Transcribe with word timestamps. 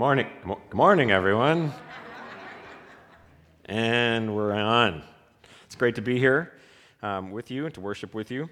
morning. 0.00 0.26
Good 0.46 0.74
morning, 0.74 1.10
everyone. 1.10 1.74
and 3.66 4.34
we're 4.34 4.54
on. 4.54 5.02
It's 5.66 5.74
great 5.74 5.96
to 5.96 6.00
be 6.00 6.18
here 6.18 6.54
um, 7.02 7.30
with 7.32 7.50
you 7.50 7.66
and 7.66 7.74
to 7.74 7.82
worship 7.82 8.14
with 8.14 8.30
you. 8.30 8.48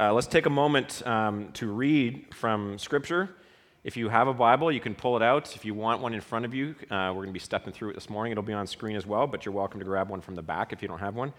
Uh, 0.00 0.12
let's 0.12 0.26
take 0.26 0.46
a 0.46 0.50
moment 0.50 1.00
um, 1.06 1.50
to 1.52 1.70
read 1.70 2.34
from 2.34 2.76
Scripture. 2.80 3.36
If 3.84 3.96
you 3.96 4.08
have 4.08 4.26
a 4.26 4.34
Bible, 4.34 4.72
you 4.72 4.80
can 4.80 4.96
pull 4.96 5.14
it 5.14 5.22
out. 5.22 5.54
If 5.54 5.64
you 5.64 5.74
want 5.74 6.02
one 6.02 6.12
in 6.12 6.20
front 6.20 6.44
of 6.44 6.52
you, 6.52 6.74
uh, 6.90 7.14
we're 7.14 7.22
going 7.22 7.28
to 7.28 7.32
be 7.32 7.38
stepping 7.38 7.72
through 7.72 7.90
it 7.90 7.94
this 7.94 8.10
morning. 8.10 8.32
It'll 8.32 8.42
be 8.42 8.52
on 8.52 8.66
screen 8.66 8.96
as 8.96 9.06
well, 9.06 9.28
but 9.28 9.46
you're 9.46 9.54
welcome 9.54 9.78
to 9.78 9.86
grab 9.86 10.08
one 10.08 10.22
from 10.22 10.34
the 10.34 10.42
back 10.42 10.72
if 10.72 10.82
you 10.82 10.88
don't 10.88 10.98
have 10.98 11.14
one. 11.14 11.32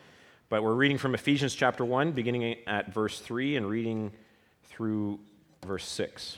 But 0.48 0.64
we're 0.64 0.76
reading 0.76 0.98
from 0.98 1.14
Ephesians 1.14 1.54
chapter 1.54 1.84
1, 1.84 2.14
beginning 2.14 2.56
at 2.68 2.94
verse 2.94 3.20
3 3.20 3.58
and 3.58 3.70
reading 3.70 4.14
through 4.64 5.20
verse 5.66 5.86
6. 5.86 6.38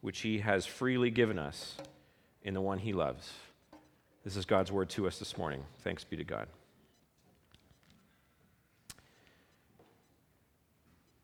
which 0.00 0.20
he 0.20 0.38
has 0.38 0.66
freely 0.66 1.10
given 1.10 1.38
us 1.38 1.76
in 2.42 2.54
the 2.54 2.60
one 2.60 2.78
he 2.78 2.92
loves. 2.92 3.32
This 4.24 4.36
is 4.36 4.44
God's 4.44 4.70
word 4.70 4.88
to 4.90 5.06
us 5.06 5.18
this 5.18 5.36
morning. 5.36 5.64
Thanks 5.82 6.04
be 6.04 6.16
to 6.16 6.24
God. 6.24 6.48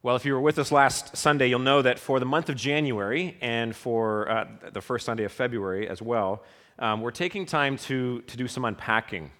Well, 0.02 0.16
if 0.16 0.26
you 0.26 0.34
were 0.34 0.40
with 0.40 0.58
us 0.58 0.70
last 0.70 1.16
Sunday, 1.16 1.48
you'll 1.48 1.60
know 1.60 1.80
that 1.80 1.98
for 1.98 2.20
the 2.20 2.26
month 2.26 2.50
of 2.50 2.56
January 2.56 3.38
and 3.40 3.74
for 3.74 4.28
uh, 4.28 4.46
the 4.72 4.82
first 4.82 5.06
Sunday 5.06 5.24
of 5.24 5.32
February 5.32 5.88
as 5.88 6.02
well, 6.02 6.42
um, 6.78 7.00
we're 7.00 7.10
taking 7.10 7.46
time 7.46 7.78
to, 7.78 8.20
to 8.22 8.36
do 8.36 8.46
some 8.46 8.66
unpacking, 8.66 9.30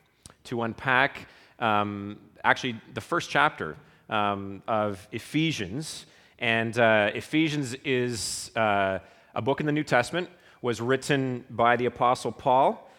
to 0.45 0.63
unpack 0.63 1.29
um, 1.59 2.19
actually 2.45 2.81
the 2.95 3.01
first 3.03 3.29
chapter 3.29 3.77
um, 4.09 4.63
of 4.67 5.07
Ephesians. 5.13 6.07
And 6.39 6.79
uh, 6.79 7.11
Ephesians 7.15 7.75
is 7.85 8.51
uh, 8.57 9.01
a 9.35 9.43
book 9.43 9.61
in 9.61 9.67
the 9.67 9.73
New 9.73 9.85
Testament, 9.85 10.29
was 10.63 10.81
written 10.81 11.45
by 11.51 11.77
the 11.77 11.87
Apostle 11.87 12.33
Paul 12.33 12.91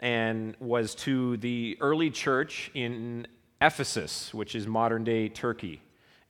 and 0.00 0.56
was 0.60 0.94
to 0.96 1.36
the 1.38 1.76
early 1.80 2.10
church 2.10 2.70
in 2.74 3.26
Ephesus, 3.60 4.34
which 4.34 4.54
is 4.54 4.66
modern 4.66 5.04
day 5.04 5.28
Turkey 5.28 5.80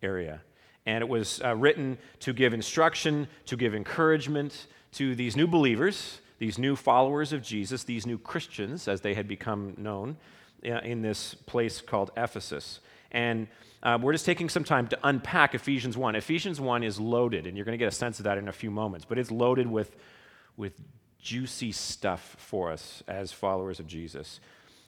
area. 0.03 0.41
And 0.87 1.03
it 1.03 1.09
was 1.09 1.41
uh, 1.43 1.57
written 1.57 1.99
to 2.21 2.33
give 2.33 2.53
instruction, 2.53 3.27
to 3.47 3.57
give 3.57 3.75
encouragement 3.75 4.67
to 4.93 5.15
these 5.15 5.35
new 5.35 5.47
believers 5.47 6.21
these 6.39 6.59
new 6.59 6.77
followers 6.77 7.33
of 7.33 7.43
Jesus, 7.43 7.85
these 7.85 8.07
new 8.07 8.19
Christians, 8.19 8.89
as 8.89 9.01
they 9.01 9.15
had 9.15 9.29
become 9.29 9.75
known 9.77 10.17
uh, 10.65 10.79
in 10.81 11.03
this 11.03 11.35
place 11.35 11.81
called 11.81 12.11
Ephesus. 12.17 12.81
And 13.13 13.47
uh, 13.85 13.99
we're 14.01 14.13
just 14.13 14.25
taking 14.25 14.49
some 14.49 14.65
time 14.65 14.89
to 14.89 14.99
unpack 15.05 15.55
Ephesians 15.55 15.97
1. 15.97 16.17
Ephesians 16.17 16.61
1 16.61 16.83
is 16.83 16.99
loaded, 16.99 17.47
and 17.47 17.57
you're 17.57 17.67
going 17.67 17.79
to 17.79 17.83
get 17.83 17.89
a 17.89 17.97
sense 17.97 18.19
of 18.19 18.25
that 18.25 18.39
in 18.39 18.49
a 18.49 18.53
few 18.53 18.71
moments, 18.71 19.05
but 19.07 19.19
it's 19.19 19.31
loaded 19.31 19.67
with, 19.67 19.95
with 20.57 20.73
juicy 21.21 21.71
stuff 21.71 22.35
for 22.39 22.73
us 22.73 23.03
as 23.07 23.31
followers 23.31 23.81
of 23.81 23.87
Jesus. 23.87 24.41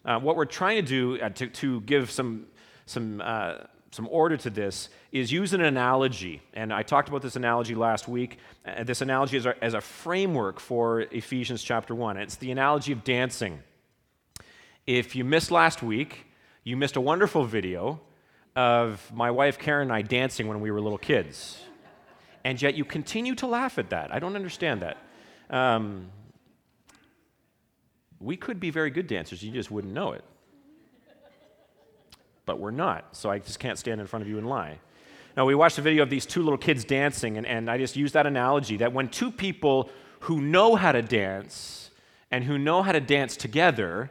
Uh, 0.05 0.19
what 0.19 0.37
we're 0.37 0.45
trying 0.47 0.77
to 0.77 0.89
do 0.89 1.21
uh, 1.21 1.29
to, 1.29 1.49
to 1.49 1.81
give 1.83 2.11
some, 2.11 2.47
some 2.87 3.21
uh, 3.25 3.57
some 3.97 4.09
order 4.11 4.37
to 4.37 4.51
this 4.51 4.91
is 5.11 5.33
use 5.33 5.55
an 5.55 5.63
analogy. 5.63 6.43
And 6.53 6.73
I 6.73 6.83
talked 6.83 7.09
about 7.09 7.23
this 7.23 7.35
analogy 7.35 7.75
last 7.75 8.07
week. 8.07 8.39
Uh, 8.67 8.85
this 8.85 9.01
analogy 9.01 9.39
is 9.39 9.47
as 9.63 9.73
a 9.73 9.81
framework 9.81 10.61
for 10.61 11.01
Ephesians 11.01 11.63
chapter 11.63 11.95
1. 11.95 12.19
It's 12.19 12.37
the 12.37 12.51
analogy 12.51 12.93
of 12.93 13.05
dancing. 13.05 13.61
If 14.87 15.17
you 15.17 15.25
missed 15.25 15.51
last 15.51 15.83
week, 15.83 16.27
you 16.63 16.77
missed 16.77 16.97
a 16.97 17.01
wonderful 17.01 17.45
video 17.45 18.01
of 18.57 19.13
my 19.15 19.31
wife 19.31 19.59
Karen 19.59 19.89
and 19.89 19.93
I 19.93 20.03
dancing 20.03 20.49
when 20.49 20.61
we 20.61 20.73
were 20.73 20.81
little 20.81 20.99
kids. 20.99 21.63
And 22.43 22.61
yet 22.61 22.75
you 22.75 22.85
continue 22.85 23.35
to 23.37 23.47
laugh 23.47 23.79
at 23.79 23.91
that. 23.91 24.13
I 24.13 24.19
don't 24.19 24.35
understand 24.35 24.83
that. 24.83 24.97
Um, 25.51 26.11
we 28.19 28.37
could 28.37 28.59
be 28.59 28.71
very 28.71 28.91
good 28.91 29.07
dancers, 29.07 29.43
you 29.43 29.53
just 29.53 29.71
wouldn't 29.71 29.93
know 29.93 30.13
it 30.13 30.25
but 32.47 32.61
we're 32.61 32.71
not. 32.71 33.15
So 33.15 33.29
I 33.29 33.41
just 33.41 33.59
can't 33.59 33.77
stand 33.77 34.01
in 34.01 34.07
front 34.07 34.23
of 34.23 34.29
you 34.29 34.39
and 34.39 34.49
lie. 34.49 34.79
Now, 35.37 35.45
we 35.45 35.55
watched 35.55 35.77
a 35.77 35.83
video 35.83 36.03
of 36.03 36.09
these 36.09 36.25
two 36.25 36.43
little 36.43 36.57
kids 36.57 36.85
dancing, 36.85 37.37
and, 37.37 37.47
and 37.47 37.71
I 37.71 37.77
just 37.77 37.97
used 37.97 38.15
that 38.15 38.27
analogy 38.27 38.79
that 38.79 38.95
when 38.95 39.09
two 39.09 39.31
people 39.31 39.91
who 40.21 40.41
know 40.41 40.77
how 40.77 40.93
to 40.93 41.03
dance 41.03 41.91
and 42.31 42.45
who 42.45 42.57
know 42.57 42.83
how 42.83 42.93
to 42.93 43.01
dance 43.01 43.37
together 43.37 44.11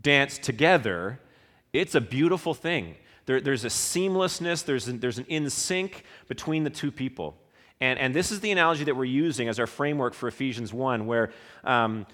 dance 0.00 0.38
together, 0.38 1.18
it's 1.72 1.96
a 1.96 2.00
beautiful 2.00 2.54
thing. 2.54 2.94
There, 3.26 3.40
there's 3.40 3.64
a 3.64 3.68
seamlessness, 3.68 4.64
there's, 4.64 4.88
an, 4.88 5.00
there's 5.00 5.18
an 5.18 5.26
in 5.28 5.50
sync 5.50 6.04
between 6.28 6.64
the 6.64 6.70
two 6.70 6.90
people. 6.90 7.36
And, 7.80 7.98
and 7.98 8.14
this 8.14 8.32
is 8.32 8.40
the 8.40 8.52
analogy 8.52 8.84
that 8.84 8.96
we're 8.96 9.04
using 9.04 9.48
as 9.48 9.60
our 9.60 9.66
framework 9.66 10.14
for 10.14 10.28
Ephesians 10.28 10.72
1, 10.72 11.06
where 11.06 11.30
um, 11.64 12.06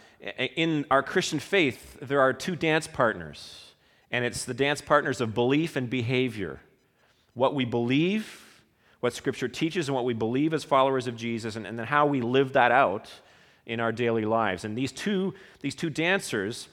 in 0.56 0.84
our 0.90 1.02
Christian 1.02 1.38
faith, 1.38 1.98
there 2.00 2.20
are 2.20 2.32
two 2.32 2.56
dance 2.56 2.86
partners 2.86 3.72
and 4.12 4.26
it's 4.26 4.44
the 4.44 4.54
dance 4.54 4.82
partners 4.82 5.20
of 5.20 5.34
belief 5.34 5.74
and 5.74 5.88
behavior. 5.88 6.60
What 7.32 7.54
we 7.54 7.64
believe, 7.64 8.62
what 9.00 9.14
Scripture 9.14 9.48
teaches, 9.48 9.88
and 9.88 9.94
what 9.94 10.04
we 10.04 10.12
believe 10.12 10.52
as 10.52 10.62
followers 10.62 11.06
of 11.06 11.16
Jesus, 11.16 11.56
and, 11.56 11.66
and 11.66 11.78
then 11.78 11.86
how 11.86 12.06
we 12.06 12.20
live 12.20 12.52
that 12.52 12.70
out 12.70 13.10
in 13.64 13.80
our 13.80 13.90
daily 13.90 14.26
lives. 14.26 14.64
And 14.64 14.76
these 14.76 14.92
two, 14.92 15.32
these 15.60 15.74
two 15.74 15.88
dancers 15.88 16.68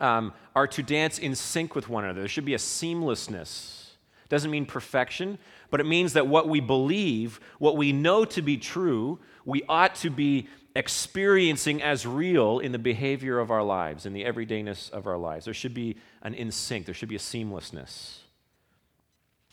um, 0.00 0.32
are 0.54 0.66
to 0.66 0.82
dance 0.82 1.18
in 1.18 1.34
sync 1.34 1.74
with 1.74 1.88
one 1.88 2.04
another. 2.04 2.20
There 2.20 2.28
should 2.28 2.44
be 2.44 2.54
a 2.54 2.58
seamlessness. 2.58 3.90
Doesn't 4.28 4.50
mean 4.50 4.66
perfection, 4.66 5.38
but 5.70 5.80
it 5.80 5.86
means 5.86 6.12
that 6.12 6.26
what 6.26 6.48
we 6.48 6.60
believe, 6.60 7.40
what 7.58 7.76
we 7.76 7.92
know 7.92 8.24
to 8.26 8.42
be 8.42 8.56
true, 8.58 9.18
we 9.44 9.62
ought 9.68 9.94
to 9.96 10.10
be 10.10 10.48
experiencing 10.76 11.82
as 11.82 12.06
real 12.06 12.58
in 12.58 12.72
the 12.72 12.78
behavior 12.78 13.38
of 13.38 13.50
our 13.50 13.62
lives, 13.62 14.06
in 14.06 14.12
the 14.12 14.24
everydayness 14.24 14.90
of 14.90 15.06
our 15.06 15.16
lives. 15.16 15.46
There 15.46 15.54
should 15.54 15.74
be 15.74 15.96
an 16.22 16.34
in 16.34 16.52
sync, 16.52 16.86
there 16.86 16.94
should 16.94 17.08
be 17.08 17.16
a 17.16 17.20
seamlessness. 17.20 18.18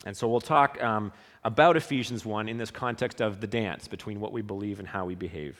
And 0.06 0.16
so 0.16 0.28
we'll 0.28 0.41
talk 0.41 0.81
um, 0.84 1.12
about 1.44 1.78
Ephesians 1.78 2.25
1 2.25 2.47
in 2.50 2.57
this 2.57 2.69
context 2.69 3.22
of 3.22 3.41
the 3.41 3.47
dance 3.47 3.88
between 3.88 4.19
what 4.19 4.31
we 4.31 4.41
believe 4.41 4.79
and 4.79 4.88
how 4.88 5.06
we 5.06 5.16
behave. 5.16 5.57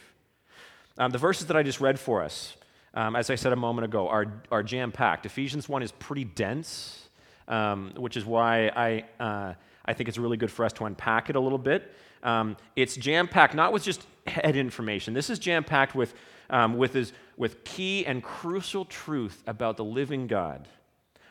Um, 0.98 1.12
the 1.12 1.18
verses 1.18 1.48
that 1.48 1.58
I 1.58 1.64
just 1.64 1.82
read 1.82 2.00
for 2.00 2.22
us, 2.22 2.56
um, 2.96 3.16
as 3.16 3.30
I 3.30 3.36
said 3.36 3.52
a 3.52 3.58
moment 3.58 3.86
ago, 3.86 4.08
are, 4.08 4.26
are 4.52 4.64
jam 4.64 4.92
packed. 4.92 5.26
Ephesians 5.26 5.68
1 5.68 5.84
is 5.84 5.92
pretty 5.92 6.24
dense, 6.24 7.10
um, 7.48 7.92
which 7.98 8.16
is 8.16 8.26
why 8.26 8.68
I, 8.70 9.04
uh, 9.20 9.54
I 9.86 9.94
think 9.94 10.08
it's 10.08 10.18
really 10.18 10.38
good 10.38 10.52
for 10.52 10.64
us 10.64 10.72
to 10.74 10.86
unpack 10.86 11.30
it 11.30 11.36
a 11.36 11.40
little 11.40 11.58
bit. 11.58 11.94
Um, 12.24 12.56
it's 12.76 12.96
jam 12.96 13.28
packed, 13.28 13.54
not 13.54 13.74
with 13.74 13.84
just 13.84 14.08
head 14.26 14.56
information. 14.56 15.14
This 15.14 15.30
is 15.30 15.40
jam 15.40 15.66
packed 15.66 15.94
with, 15.94 16.14
um, 16.50 16.78
with, 16.78 17.12
with 17.36 17.64
key 17.66 18.06
and 18.06 18.24
crucial 18.24 18.86
truth 18.86 19.44
about 19.46 19.76
the 19.76 19.84
living 19.84 20.26
God, 20.26 20.68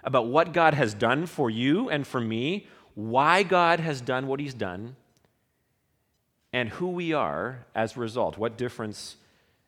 about 0.04 0.26
what 0.26 0.52
God 0.52 0.74
has 0.74 0.92
done 0.92 1.24
for 1.24 1.48
you 1.48 1.88
and 1.88 2.06
for 2.06 2.20
me, 2.20 2.68
why 2.94 3.42
God 3.42 3.80
has 3.80 4.02
done 4.02 4.26
what 4.26 4.38
he's 4.38 4.54
done, 4.54 4.96
and 6.52 6.68
who 6.68 6.90
we 6.90 7.12
are 7.12 7.64
as 7.74 7.96
a 7.96 8.00
result, 8.00 8.36
what 8.36 8.58
difference 8.58 9.16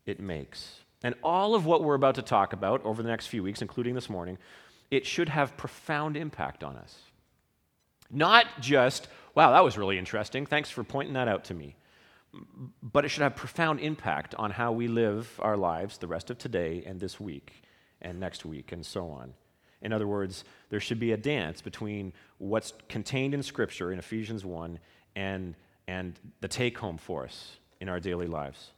it 0.05 0.21
makes. 0.21 0.83
And 1.07 1.15
all 1.23 1.55
of 1.55 1.65
what 1.65 1.85
we're 1.85 1.95
about 1.95 2.17
to 2.17 2.23
talk 2.23 2.53
about 2.53 2.85
over 2.85 3.01
the 3.01 3.09
next 3.09 3.29
few 3.29 3.43
weeks, 3.43 3.63
including 3.63 3.95
this 3.95 4.11
morning, 4.11 4.39
it 4.91 5.07
should 5.07 5.29
have 5.29 5.57
profound 5.57 6.17
impact 6.17 6.65
on 6.65 6.77
us. 6.77 6.99
Not 8.11 8.47
just 8.61 9.09
Wow, 9.37 9.53
that 9.53 9.63
was 9.63 9.77
really 9.77 9.99
interesting. 9.99 10.47
Thanks 10.47 10.71
for 10.71 10.83
pointing 10.83 11.13
that 11.13 11.29
out 11.29 11.45
to 11.45 11.55
me. 11.55 11.77
But 12.83 13.05
it 13.05 13.11
should 13.11 13.23
have 13.23 13.37
profound 13.37 13.81
impact 13.81 14.35
on 14.35 14.51
how 14.51 14.73
we 14.73 14.89
live 14.89 15.31
our 15.41 15.59
lives 15.59 15.99
the 15.99 16.07
rest 16.07 16.31
of 16.31 16.39
today 16.39 16.83
and 16.87 16.99
this 16.99 17.21
week 17.21 17.63
and 18.01 18.19
next 18.19 18.47
week 18.47 18.73
and 18.73 18.85
so 18.85 19.11
on. 19.11 19.35
In 19.83 19.93
other 19.93 20.07
words, 20.07 20.43
there 20.71 20.81
should 20.81 20.99
be 20.99 21.13
a 21.13 21.19
dance 21.19 21.61
between 21.61 22.15
what's 22.39 22.73
contained 22.89 23.35
in 23.35 23.43
Scripture 23.43 23.93
in 23.93 23.99
Ephesians 23.99 24.43
1 24.43 24.79
and, 25.17 25.55
and 25.87 26.19
the 26.41 26.49
take 26.49 26.79
home 26.79 26.97
for 26.97 27.25
us 27.25 27.59
in 27.83 27.91
our 27.91 28.01
daily 28.01 28.27
lives. 28.27 28.71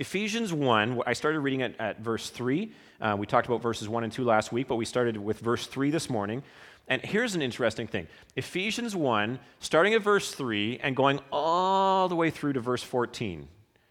Ephesians 0.00 0.52
1, 0.52 1.02
I 1.06 1.12
started 1.12 1.38
reading 1.40 1.62
at, 1.62 1.78
at 1.78 2.00
verse 2.00 2.28
3. 2.30 2.72
Uh, 3.00 3.16
we 3.16 3.26
talked 3.26 3.46
about 3.46 3.62
verses 3.62 3.88
1 3.88 4.02
and 4.02 4.12
2 4.12 4.24
last 4.24 4.50
week, 4.50 4.66
but 4.66 4.74
we 4.74 4.84
started 4.84 5.16
with 5.16 5.38
verse 5.38 5.68
3 5.68 5.90
this 5.90 6.10
morning. 6.10 6.42
And 6.88 7.00
here's 7.00 7.36
an 7.36 7.42
interesting 7.42 7.86
thing 7.86 8.08
Ephesians 8.34 8.96
1, 8.96 9.38
starting 9.60 9.94
at 9.94 10.02
verse 10.02 10.34
3 10.34 10.80
and 10.82 10.96
going 10.96 11.20
all 11.30 12.08
the 12.08 12.16
way 12.16 12.30
through 12.30 12.54
to 12.54 12.60
verse 12.60 12.82
14, 12.82 13.46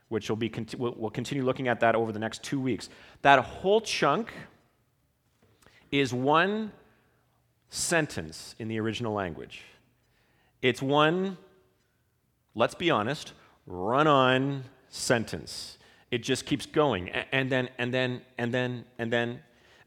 which 0.10 0.30
we'll, 0.30 0.36
be, 0.36 0.52
we'll 0.78 1.10
continue 1.10 1.46
looking 1.46 1.70
at 1.70 1.80
that 1.80 1.96
over 1.96 2.12
the 2.12 2.20
next 2.20 2.44
two 2.44 2.60
weeks. 2.60 2.90
That 3.22 3.40
whole 3.40 3.80
chunk 3.80 4.34
is 5.90 6.14
one 6.14 6.74
sentence 7.70 8.56
in 8.60 8.68
the 8.68 8.78
original 8.78 9.14
language. 9.14 9.62
It's 10.62 10.82
one, 10.82 11.38
let's 12.56 12.76
be 12.76 12.92
honest, 12.92 13.32
run 13.66 14.06
on 14.06 14.66
sentence. 14.90 15.78
It 16.14 16.22
just 16.22 16.46
keeps 16.46 16.68
going, 16.68 17.10
and 17.10 17.52
then, 17.52 17.70
and 17.80 17.92
then, 17.92 18.22
and 18.38 18.54
then, 18.54 18.86
and 19.00 19.12
then. 19.12 19.40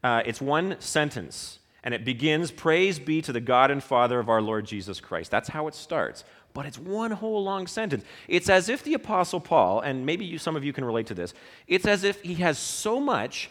Uh, 0.03 0.21
it's 0.25 0.41
one 0.41 0.75
sentence, 0.79 1.59
and 1.85 1.93
it 1.93 2.03
begins 2.03 2.51
Praise 2.51 2.99
be 2.99 3.21
to 3.21 3.31
the 3.31 3.39
God 3.39 3.71
and 3.71 3.81
Father 3.81 4.19
of 4.19 4.27
our 4.27 4.41
Lord 4.41 4.65
Jesus 4.65 4.99
Christ. 4.99 5.31
That's 5.31 5.47
how 5.47 5.67
it 5.67 5.73
starts. 5.73 6.25
But 6.53 6.65
it's 6.65 6.77
one 6.77 7.11
whole 7.11 7.45
long 7.45 7.65
sentence. 7.65 8.03
It's 8.27 8.49
as 8.49 8.67
if 8.67 8.83
the 8.83 8.93
Apostle 8.93 9.39
Paul, 9.39 9.79
and 9.79 10.05
maybe 10.05 10.25
you, 10.25 10.37
some 10.37 10.57
of 10.57 10.65
you 10.65 10.73
can 10.73 10.83
relate 10.83 11.07
to 11.07 11.13
this, 11.13 11.33
it's 11.65 11.85
as 11.85 12.03
if 12.03 12.21
he 12.21 12.33
has 12.35 12.59
so 12.59 12.99
much 12.99 13.49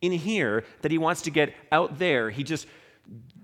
in 0.00 0.12
here 0.12 0.64
that 0.80 0.90
he 0.90 0.96
wants 0.96 1.20
to 1.22 1.30
get 1.30 1.52
out 1.70 1.98
there. 1.98 2.30
He 2.30 2.42
just 2.42 2.66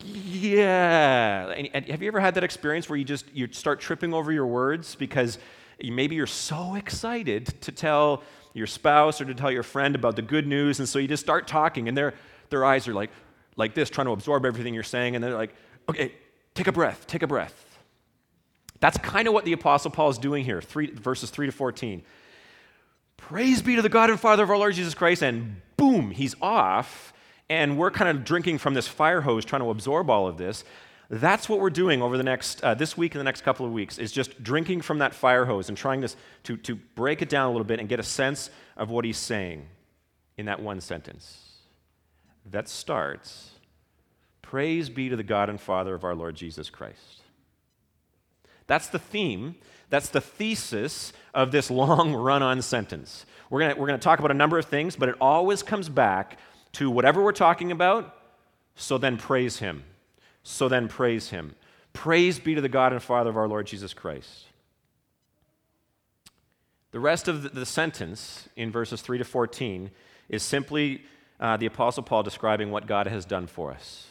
yeah. 0.02 1.50
And, 1.50 1.68
and 1.74 1.84
have 1.84 2.00
you 2.00 2.08
ever 2.08 2.20
had 2.20 2.34
that 2.36 2.44
experience 2.44 2.88
where 2.88 2.96
you 2.96 3.04
just 3.04 3.26
you 3.34 3.52
start 3.52 3.78
tripping 3.78 4.14
over 4.14 4.32
your 4.32 4.46
words 4.46 4.94
because 4.94 5.36
maybe 5.82 6.14
you're 6.16 6.26
so 6.26 6.76
excited 6.76 7.60
to 7.60 7.72
tell 7.72 8.22
your 8.52 8.66
spouse 8.66 9.20
or 9.20 9.24
to 9.24 9.34
tell 9.34 9.50
your 9.50 9.62
friend 9.62 9.94
about 9.94 10.16
the 10.16 10.22
good 10.22 10.46
news, 10.46 10.78
and 10.78 10.88
so 10.88 10.98
you 10.98 11.08
just 11.08 11.22
start 11.22 11.46
talking, 11.46 11.88
and 11.88 11.96
their 11.96 12.14
their 12.50 12.64
eyes 12.64 12.88
are 12.88 12.94
like 12.94 13.10
like 13.56 13.74
this, 13.74 13.90
trying 13.90 14.06
to 14.06 14.12
absorb 14.12 14.44
everything 14.44 14.74
you're 14.74 14.82
saying, 14.82 15.14
and 15.14 15.22
they're 15.22 15.36
like, 15.36 15.54
okay, 15.88 16.12
take 16.54 16.66
a 16.66 16.72
breath, 16.72 17.06
take 17.06 17.22
a 17.22 17.26
breath. 17.26 17.66
That's 18.80 18.96
kind 18.98 19.28
of 19.28 19.34
what 19.34 19.44
the 19.44 19.52
Apostle 19.52 19.90
Paul 19.90 20.08
is 20.08 20.18
doing 20.18 20.44
here, 20.44 20.62
three, 20.62 20.90
verses 20.90 21.28
3 21.28 21.46
to 21.46 21.52
14. 21.52 22.02
Praise 23.18 23.60
be 23.60 23.76
to 23.76 23.82
the 23.82 23.90
God 23.90 24.08
and 24.08 24.18
Father 24.18 24.42
of 24.42 24.50
our 24.50 24.56
Lord 24.56 24.74
Jesus 24.74 24.94
Christ, 24.94 25.22
and 25.22 25.60
boom, 25.76 26.10
he's 26.10 26.34
off 26.40 27.12
and 27.50 27.76
we're 27.76 27.90
kind 27.90 28.16
of 28.16 28.24
drinking 28.24 28.58
from 28.58 28.74
this 28.74 28.86
fire 28.86 29.20
hose 29.20 29.44
trying 29.44 29.60
to 29.60 29.70
absorb 29.70 30.08
all 30.08 30.28
of 30.28 30.38
this. 30.38 30.64
That's 31.10 31.48
what 31.48 31.58
we're 31.58 31.70
doing 31.70 32.02
over 32.02 32.16
the 32.16 32.22
next, 32.22 32.62
uh, 32.62 32.74
this 32.74 32.96
week 32.96 33.14
and 33.14 33.20
the 33.20 33.24
next 33.24 33.42
couple 33.42 33.66
of 33.66 33.72
weeks, 33.72 33.98
is 33.98 34.12
just 34.12 34.42
drinking 34.42 34.82
from 34.82 34.98
that 34.98 35.12
fire 35.12 35.44
hose 35.44 35.68
and 35.68 35.76
trying 35.76 36.00
to, 36.02 36.08
to, 36.44 36.56
to 36.58 36.76
break 36.76 37.20
it 37.20 37.28
down 37.28 37.48
a 37.48 37.50
little 37.50 37.64
bit 37.64 37.80
and 37.80 37.88
get 37.88 37.98
a 37.98 38.04
sense 38.04 38.48
of 38.76 38.90
what 38.90 39.04
he's 39.04 39.18
saying 39.18 39.66
in 40.38 40.46
that 40.46 40.62
one 40.62 40.80
sentence. 40.80 41.48
That 42.46 42.68
starts 42.68 43.50
Praise 44.50 44.90
be 44.90 45.08
to 45.08 45.14
the 45.14 45.22
God 45.22 45.48
and 45.48 45.60
Father 45.60 45.94
of 45.94 46.02
our 46.02 46.12
Lord 46.12 46.34
Jesus 46.34 46.70
Christ. 46.70 47.22
That's 48.66 48.88
the 48.88 48.98
theme, 48.98 49.54
that's 49.90 50.08
the 50.08 50.20
thesis 50.20 51.12
of 51.32 51.52
this 51.52 51.70
long 51.70 52.12
run 52.14 52.42
on 52.42 52.60
sentence. 52.60 53.26
We're 53.48 53.60
going 53.60 53.78
we're 53.78 53.86
going 53.86 54.00
to 54.00 54.02
talk 54.02 54.18
about 54.18 54.32
a 54.32 54.34
number 54.34 54.58
of 54.58 54.64
things, 54.64 54.96
but 54.96 55.08
it 55.08 55.14
always 55.20 55.62
comes 55.62 55.88
back 55.88 56.36
to 56.72 56.90
whatever 56.90 57.22
we're 57.22 57.30
talking 57.30 57.70
about, 57.70 58.16
so 58.74 58.98
then 58.98 59.18
praise 59.18 59.58
Him. 59.58 59.84
So 60.50 60.68
then 60.68 60.88
praise 60.88 61.30
Him. 61.30 61.54
Praise 61.92 62.38
be 62.38 62.54
to 62.54 62.60
the 62.60 62.68
God 62.68 62.92
and 62.92 63.02
Father 63.02 63.30
of 63.30 63.36
our 63.36 63.48
Lord 63.48 63.66
Jesus 63.66 63.94
Christ. 63.94 64.46
The 66.90 67.00
rest 67.00 67.28
of 67.28 67.54
the 67.54 67.64
sentence 67.64 68.48
in 68.56 68.72
verses 68.72 69.00
3 69.00 69.18
to 69.18 69.24
14 69.24 69.90
is 70.28 70.42
simply 70.42 71.02
uh, 71.38 71.56
the 71.56 71.66
Apostle 71.66 72.02
Paul 72.02 72.24
describing 72.24 72.70
what 72.70 72.86
God 72.86 73.06
has 73.06 73.24
done 73.24 73.46
for 73.46 73.70
us. 73.70 74.08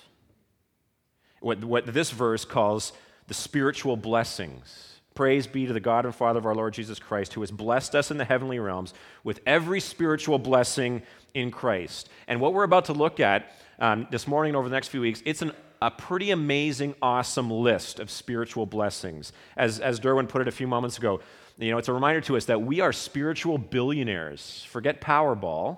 What, 1.41 1.63
what 1.63 1.93
this 1.93 2.09
verse 2.09 2.45
calls 2.45 2.93
the 3.27 3.33
spiritual 3.33 3.97
blessings. 3.97 5.01
Praise 5.15 5.45
be 5.45 5.67
to 5.67 5.73
the 5.73 5.79
God 5.81 6.05
and 6.05 6.15
Father 6.15 6.39
of 6.39 6.45
our 6.45 6.55
Lord 6.55 6.73
Jesus 6.73 6.99
Christ, 6.99 7.33
who 7.33 7.41
has 7.41 7.51
blessed 7.51 7.95
us 7.95 8.11
in 8.11 8.17
the 8.17 8.25
heavenly 8.25 8.59
realms 8.59 8.93
with 9.25 9.41
every 9.45 9.81
spiritual 9.81 10.39
blessing 10.39 11.03
in 11.33 11.51
Christ. 11.51 12.09
And 12.27 12.39
what 12.39 12.53
we're 12.53 12.63
about 12.63 12.85
to 12.85 12.93
look 12.93 13.19
at 13.19 13.51
um, 13.77 14.07
this 14.09 14.25
morning 14.27 14.51
and 14.51 14.57
over 14.57 14.69
the 14.69 14.75
next 14.75 14.87
few 14.87 15.01
weeks, 15.01 15.21
it's 15.25 15.41
an, 15.41 15.51
a 15.81 15.89
pretty 15.89 16.31
amazing, 16.31 16.95
awesome 17.01 17.49
list 17.49 17.99
of 17.99 18.09
spiritual 18.09 18.65
blessings. 18.65 19.31
As, 19.55 19.79
as 19.79 19.99
Derwin 19.99 20.27
put 20.27 20.41
it 20.41 20.47
a 20.47 20.51
few 20.51 20.67
moments 20.67 20.97
ago, 20.97 21.21
you 21.57 21.71
know, 21.71 21.77
it's 21.77 21.87
a 21.87 21.93
reminder 21.93 22.21
to 22.21 22.37
us 22.37 22.45
that 22.45 22.61
we 22.61 22.79
are 22.79 22.93
spiritual 22.93 23.57
billionaires. 23.57 24.65
Forget 24.69 25.01
Powerball. 25.01 25.77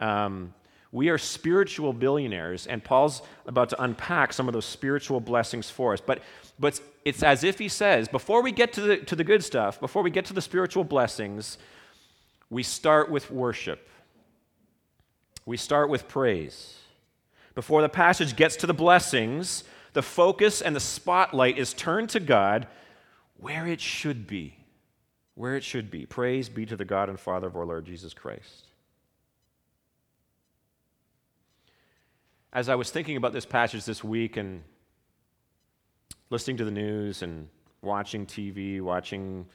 Um, 0.00 0.54
we 0.90 1.08
are 1.08 1.16
spiritual 1.16 1.94
billionaires, 1.94 2.66
and 2.66 2.84
Paul's 2.84 3.22
about 3.46 3.70
to 3.70 3.82
unpack 3.82 4.34
some 4.34 4.46
of 4.46 4.52
those 4.52 4.66
spiritual 4.66 5.20
blessings 5.20 5.70
for 5.70 5.94
us. 5.94 6.02
But, 6.02 6.20
but 6.60 6.78
it's 7.06 7.22
as 7.22 7.44
if 7.44 7.58
he 7.58 7.68
says, 7.68 8.08
before 8.08 8.42
we 8.42 8.52
get 8.52 8.74
to 8.74 8.82
the, 8.82 8.96
to 8.98 9.16
the 9.16 9.24
good 9.24 9.42
stuff, 9.42 9.80
before 9.80 10.02
we 10.02 10.10
get 10.10 10.26
to 10.26 10.34
the 10.34 10.42
spiritual 10.42 10.84
blessings, 10.84 11.56
we 12.50 12.62
start 12.62 13.10
with 13.10 13.30
worship. 13.30 13.88
We 15.46 15.56
start 15.56 15.88
with 15.88 16.08
praise. 16.08 16.81
Before 17.54 17.82
the 17.82 17.88
passage 17.88 18.36
gets 18.36 18.56
to 18.56 18.66
the 18.66 18.74
blessings, 18.74 19.64
the 19.92 20.02
focus 20.02 20.62
and 20.62 20.74
the 20.74 20.80
spotlight 20.80 21.58
is 21.58 21.74
turned 21.74 22.08
to 22.10 22.20
God 22.20 22.66
where 23.36 23.66
it 23.66 23.80
should 23.80 24.26
be. 24.26 24.56
Where 25.34 25.56
it 25.56 25.64
should 25.64 25.90
be. 25.90 26.06
Praise 26.06 26.48
be 26.48 26.64
to 26.66 26.76
the 26.76 26.84
God 26.84 27.08
and 27.08 27.18
Father 27.18 27.46
of 27.46 27.56
our 27.56 27.66
Lord 27.66 27.84
Jesus 27.84 28.14
Christ. 28.14 28.66
As 32.52 32.68
I 32.68 32.74
was 32.74 32.90
thinking 32.90 33.16
about 33.16 33.32
this 33.32 33.46
passage 33.46 33.84
this 33.84 34.04
week 34.04 34.36
and 34.36 34.62
listening 36.30 36.58
to 36.58 36.64
the 36.64 36.70
news 36.70 37.22
and 37.22 37.48
watching 37.80 38.26
TV, 38.26 38.80
watching 38.80 39.46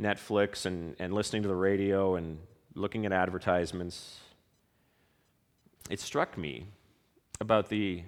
Netflix, 0.00 0.66
and, 0.66 0.94
and 0.98 1.12
listening 1.12 1.42
to 1.42 1.48
the 1.48 1.54
radio 1.54 2.16
and 2.16 2.38
looking 2.74 3.06
at 3.06 3.12
advertisements, 3.12 4.18
it 5.90 5.98
struck 6.00 6.36
me 6.36 6.66
about 7.40 7.68
the, 7.68 8.02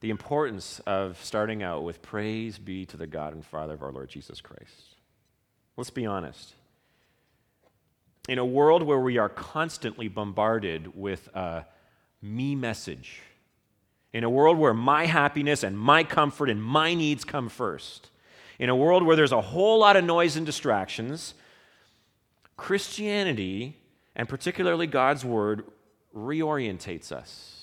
the 0.00 0.08
importance 0.08 0.80
of 0.86 1.22
starting 1.22 1.62
out 1.62 1.84
with 1.84 2.00
praise 2.00 2.58
be 2.58 2.86
to 2.86 2.96
the 2.96 3.06
God 3.06 3.34
and 3.34 3.44
Father 3.44 3.74
of 3.74 3.82
our 3.82 3.92
Lord 3.92 4.08
Jesus 4.08 4.40
Christ. 4.40 4.96
Let's 5.76 5.90
be 5.90 6.06
honest. 6.06 6.54
In 8.26 8.38
a 8.38 8.44
world 8.44 8.82
where 8.82 8.98
we 8.98 9.18
are 9.18 9.28
constantly 9.28 10.08
bombarded 10.08 10.96
with 10.96 11.28
a 11.34 11.66
me 12.22 12.54
message, 12.54 13.20
in 14.14 14.24
a 14.24 14.30
world 14.30 14.56
where 14.56 14.72
my 14.72 15.04
happiness 15.04 15.62
and 15.62 15.78
my 15.78 16.02
comfort 16.02 16.48
and 16.48 16.62
my 16.62 16.94
needs 16.94 17.22
come 17.22 17.50
first, 17.50 18.08
in 18.58 18.70
a 18.70 18.76
world 18.76 19.02
where 19.02 19.16
there's 19.16 19.32
a 19.32 19.42
whole 19.42 19.78
lot 19.80 19.96
of 19.96 20.04
noise 20.04 20.36
and 20.36 20.46
distractions, 20.46 21.34
Christianity, 22.56 23.76
and 24.16 24.26
particularly 24.26 24.86
God's 24.86 25.24
Word, 25.24 25.64
reorientates 26.14 27.12
us. 27.12 27.59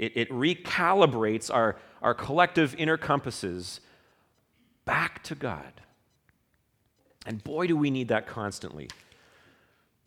It, 0.00 0.16
it 0.16 0.30
recalibrates 0.30 1.52
our, 1.54 1.76
our 2.00 2.14
collective 2.14 2.74
inner 2.76 2.96
compasses 2.96 3.80
back 4.86 5.22
to 5.24 5.34
God. 5.34 5.82
And 7.26 7.44
boy, 7.44 7.66
do 7.66 7.76
we 7.76 7.90
need 7.90 8.08
that 8.08 8.26
constantly. 8.26 8.88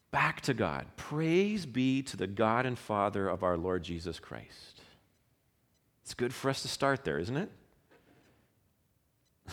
Back 0.09 0.41
to 0.41 0.55
God. 0.55 0.87
Praise 0.97 1.67
be 1.67 2.01
to 2.01 2.17
the 2.17 2.25
God 2.25 2.65
and 2.65 2.77
Father 2.77 3.29
of 3.29 3.43
our 3.43 3.55
Lord 3.55 3.83
Jesus 3.83 4.19
Christ. 4.19 4.81
It's 6.01 6.15
good 6.15 6.33
for 6.33 6.49
us 6.49 6.63
to 6.63 6.67
start 6.67 7.03
there, 7.03 7.19
isn't 7.19 7.37
it? 7.37 7.51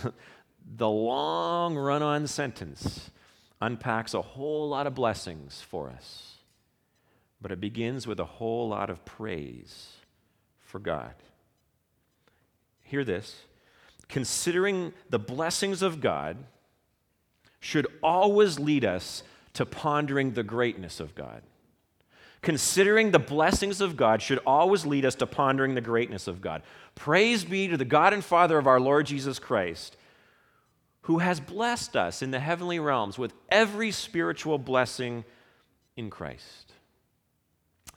the 0.77 0.89
long 0.89 1.77
run 1.77 2.03
on 2.03 2.27
sentence 2.27 3.11
unpacks 3.61 4.15
a 4.15 4.23
whole 4.23 4.71
lot 4.71 4.87
of 4.87 4.95
blessings 4.95 5.61
for 5.61 5.91
us 5.91 6.39
but 7.43 7.51
it 7.51 7.61
begins 7.61 8.07
with 8.07 8.21
a 8.21 8.25
whole 8.25 8.69
lot 8.69 8.91
of 8.91 9.05
praise 9.05 10.00
for 10.71 10.79
God. 10.79 11.15
Hear 12.83 13.05
this 13.05 13.43
considering 14.09 14.93
the 15.09 15.19
blessings 15.19 15.83
of 15.83 16.01
God 16.01 16.37
should 17.61 17.87
always 18.03 18.59
lead 18.59 18.85
us 18.85 19.23
to 19.53 19.67
pondering 19.67 20.33
the 20.33 20.43
greatness 20.43 20.99
of 20.99 21.15
God. 21.15 21.43
Considering 22.43 23.11
the 23.11 23.19
blessings 23.19 23.81
of 23.81 23.97
God 23.97 24.23
should 24.23 24.41
always 24.47 24.87
lead 24.87 25.05
us 25.05 25.15
to 25.17 25.27
pondering 25.27 25.75
the 25.75 25.81
greatness 25.81 26.27
of 26.27 26.41
God. 26.41 26.63
Praise 26.95 27.45
be 27.45 27.69
to 27.69 27.77
the 27.77 27.85
God 27.85 28.13
and 28.13 28.25
Father 28.25 28.59
of 28.59 28.67
our 28.67 28.81
Lord 28.81 29.07
Jesus 29.07 29.39
Christ, 29.39 29.97
who 31.03 31.19
has 31.19 31.39
blessed 31.39 31.97
us 31.97 32.23
in 32.23 32.31
the 32.31 32.41
heavenly 32.41 32.81
realms 32.81 33.19
with 33.19 33.35
every 33.51 33.91
spiritual 33.91 34.59
blessing 34.59 35.25
in 35.97 36.09
Christ. 36.11 36.73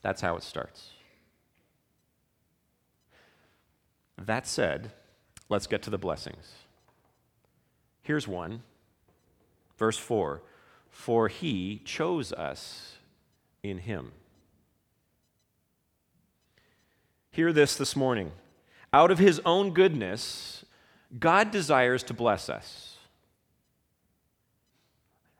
That's 0.01 0.21
how 0.21 0.35
it 0.35 0.43
starts. 0.43 0.92
That 4.17 4.47
said, 4.47 4.91
let's 5.49 5.67
get 5.67 5.81
to 5.83 5.89
the 5.89 5.97
blessings. 5.97 6.53
Here's 8.01 8.27
one. 8.27 8.63
Verse 9.77 9.97
4 9.97 10.41
For 10.89 11.27
he 11.27 11.81
chose 11.83 12.31
us 12.31 12.97
in 13.63 13.79
him. 13.79 14.11
Hear 17.31 17.51
this 17.51 17.75
this 17.75 17.95
morning. 17.95 18.31
Out 18.91 19.09
of 19.09 19.17
his 19.17 19.41
own 19.43 19.71
goodness, 19.71 20.63
God 21.19 21.49
desires 21.49 22.03
to 22.03 22.13
bless 22.13 22.49
us. 22.49 22.97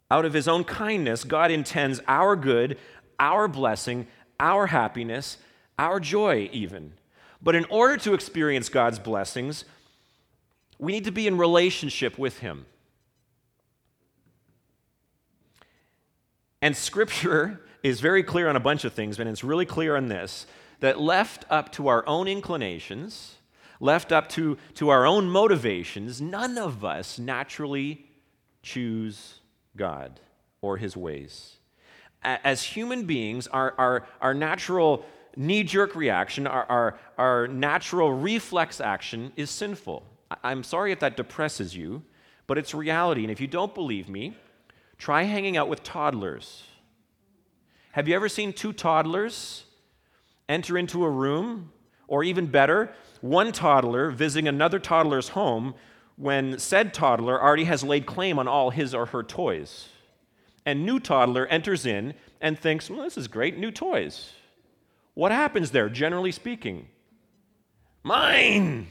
out 0.09 0.25
of 0.25 0.33
his 0.33 0.47
own 0.47 0.63
kindness, 0.63 1.23
God 1.23 1.49
intends 1.49 1.99
our 2.07 2.35
good, 2.35 2.77
our 3.19 3.47
blessing, 3.47 4.05
our 4.39 4.67
happiness, 4.67 5.37
our 5.79 5.99
joy, 5.99 6.49
even. 6.51 6.93
But 7.43 7.55
in 7.55 7.65
order 7.65 7.97
to 7.97 8.13
experience 8.13 8.69
God's 8.69 8.99
blessings, 8.99 9.65
we 10.79 10.93
need 10.93 11.03
to 11.03 11.11
be 11.11 11.27
in 11.27 11.37
relationship 11.37 12.17
with 12.17 12.39
him. 12.39 12.65
And 16.61 16.75
scripture 16.75 17.61
is 17.83 17.99
very 17.99 18.23
clear 18.23 18.47
on 18.47 18.55
a 18.55 18.61
bunch 18.61 18.85
of 18.85 18.93
things, 18.93 19.17
but 19.17 19.27
it's 19.27 19.43
really 19.43 19.65
clear 19.65 19.97
on 19.97 20.07
this 20.07 20.47
that 20.79 20.99
left 20.99 21.45
up 21.49 21.71
to 21.73 21.87
our 21.87 22.05
own 22.07 22.27
inclinations, 22.27 23.35
left 23.79 24.11
up 24.11 24.27
to, 24.29 24.57
to 24.75 24.89
our 24.89 25.05
own 25.05 25.29
motivations, 25.29 26.19
none 26.19 26.57
of 26.57 26.83
us 26.83 27.19
naturally 27.19 28.05
choose 28.61 29.39
God 29.77 30.19
or 30.61 30.77
his 30.77 30.97
ways. 30.97 31.57
As 32.21 32.63
human 32.63 33.05
beings, 33.05 33.47
our, 33.47 33.73
our, 33.77 34.07
our 34.21 34.33
natural 34.33 35.05
knee 35.35 35.63
jerk 35.63 35.95
reaction, 35.95 36.47
our, 36.47 36.65
our, 36.65 36.99
our 37.17 37.47
natural 37.47 38.13
reflex 38.13 38.79
action 38.79 39.31
is 39.35 39.49
sinful. 39.49 40.03
I'm 40.43 40.63
sorry 40.63 40.91
if 40.91 40.99
that 40.99 41.17
depresses 41.17 41.75
you, 41.75 42.03
but 42.47 42.57
it's 42.57 42.73
reality. 42.73 43.23
And 43.23 43.31
if 43.31 43.39
you 43.39 43.47
don't 43.47 43.73
believe 43.73 44.09
me, 44.09 44.35
try 44.97 45.23
hanging 45.23 45.57
out 45.57 45.69
with 45.69 45.83
toddlers. 45.83 46.63
Have 47.91 48.07
you 48.07 48.15
ever 48.15 48.29
seen 48.29 48.53
two 48.53 48.73
toddlers 48.73 49.65
enter 50.49 50.77
into 50.77 51.03
a 51.03 51.09
room? 51.09 51.71
Or 52.07 52.23
even 52.23 52.47
better, 52.47 52.93
one 53.21 53.51
toddler 53.51 54.11
visiting 54.11 54.47
another 54.47 54.77
toddler's 54.77 55.29
home 55.29 55.73
when 56.15 56.59
said 56.59 56.93
toddler 56.93 57.41
already 57.41 57.63
has 57.63 57.83
laid 57.83 58.05
claim 58.05 58.37
on 58.37 58.47
all 58.47 58.69
his 58.69 58.93
or 58.93 59.07
her 59.07 59.23
toys. 59.23 59.87
And 60.65 60.85
new 60.85 60.99
toddler 60.99 61.47
enters 61.47 61.85
in 61.85 62.13
and 62.41 62.59
thinks, 62.59 62.89
well, 62.89 63.03
this 63.03 63.17
is 63.17 63.27
great, 63.27 63.57
new 63.57 63.71
toys. 63.71 64.33
What 65.13 65.31
happens 65.31 65.71
there, 65.71 65.89
generally 65.89 66.31
speaking? 66.31 66.87
Mine! 68.03 68.87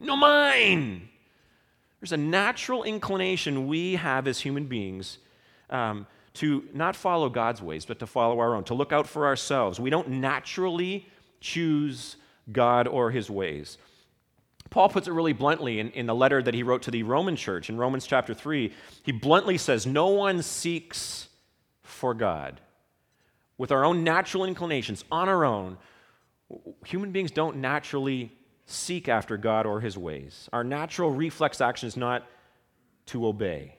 No, 0.00 0.16
mine! 0.16 1.08
There's 2.00 2.12
a 2.12 2.16
natural 2.16 2.82
inclination 2.84 3.66
we 3.66 3.94
have 3.94 4.26
as 4.26 4.40
human 4.40 4.66
beings 4.66 5.18
um, 5.70 6.06
to 6.34 6.64
not 6.74 6.96
follow 6.96 7.30
God's 7.30 7.62
ways, 7.62 7.86
but 7.86 7.98
to 8.00 8.06
follow 8.06 8.40
our 8.40 8.54
own, 8.54 8.64
to 8.64 8.74
look 8.74 8.92
out 8.92 9.06
for 9.06 9.26
ourselves. 9.26 9.80
We 9.80 9.88
don't 9.88 10.08
naturally 10.08 11.06
choose 11.40 12.16
God 12.52 12.86
or 12.88 13.10
his 13.10 13.30
ways. 13.30 13.78
Paul 14.70 14.88
puts 14.88 15.06
it 15.06 15.12
really 15.12 15.32
bluntly 15.32 15.78
in, 15.78 15.90
in 15.92 16.06
the 16.06 16.14
letter 16.14 16.42
that 16.42 16.52
he 16.52 16.62
wrote 16.62 16.82
to 16.82 16.90
the 16.90 17.04
Roman 17.04 17.36
church 17.36 17.70
in 17.70 17.78
Romans 17.78 18.06
chapter 18.06 18.34
3. 18.34 18.72
He 19.02 19.12
bluntly 19.12 19.56
says, 19.56 19.86
No 19.86 20.08
one 20.08 20.42
seeks 20.42 21.28
for 21.82 22.12
God. 22.12 22.60
With 23.56 23.70
our 23.72 23.84
own 23.84 24.02
natural 24.04 24.44
inclinations, 24.44 25.04
on 25.10 25.28
our 25.28 25.44
own, 25.44 25.78
human 26.84 27.12
beings 27.12 27.30
don't 27.30 27.56
naturally 27.56 28.32
seek 28.66 29.08
after 29.08 29.36
God 29.36 29.66
or 29.66 29.80
his 29.80 29.96
ways. 29.96 30.48
Our 30.52 30.64
natural 30.64 31.10
reflex 31.10 31.60
action 31.60 31.86
is 31.86 31.96
not 31.96 32.26
to 33.06 33.26
obey. 33.26 33.76